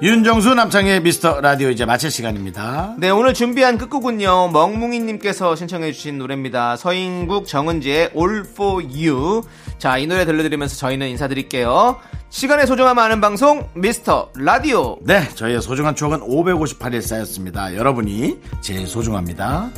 윤정수 0.00 0.54
남창의 0.54 1.02
미스터 1.02 1.40
라디오 1.40 1.70
이제 1.70 1.84
마칠 1.84 2.12
시간입니다. 2.12 2.94
네, 2.98 3.10
오늘 3.10 3.34
준비한 3.34 3.76
끝곡은요. 3.78 4.50
멍뭉이님께서 4.52 5.56
신청해주신 5.56 6.18
노래입니다. 6.18 6.76
서인국 6.76 7.48
정은지의 7.48 8.10
All 8.16 8.44
for 8.46 8.84
You. 8.84 9.42
자, 9.78 9.98
이 9.98 10.06
노래 10.06 10.24
들려드리면서 10.24 10.76
저희는 10.76 11.08
인사드릴게요. 11.08 11.98
시간의 12.30 12.68
소중함 12.68 12.96
아는 13.00 13.20
방송, 13.20 13.68
미스터 13.74 14.30
라디오. 14.36 14.98
네, 15.02 15.28
저희의 15.34 15.60
소중한 15.60 15.96
추억은 15.96 16.20
558일 16.20 17.00
쌓였습니다. 17.02 17.74
여러분이 17.74 18.38
제일 18.60 18.86
소중합니다. 18.86 19.68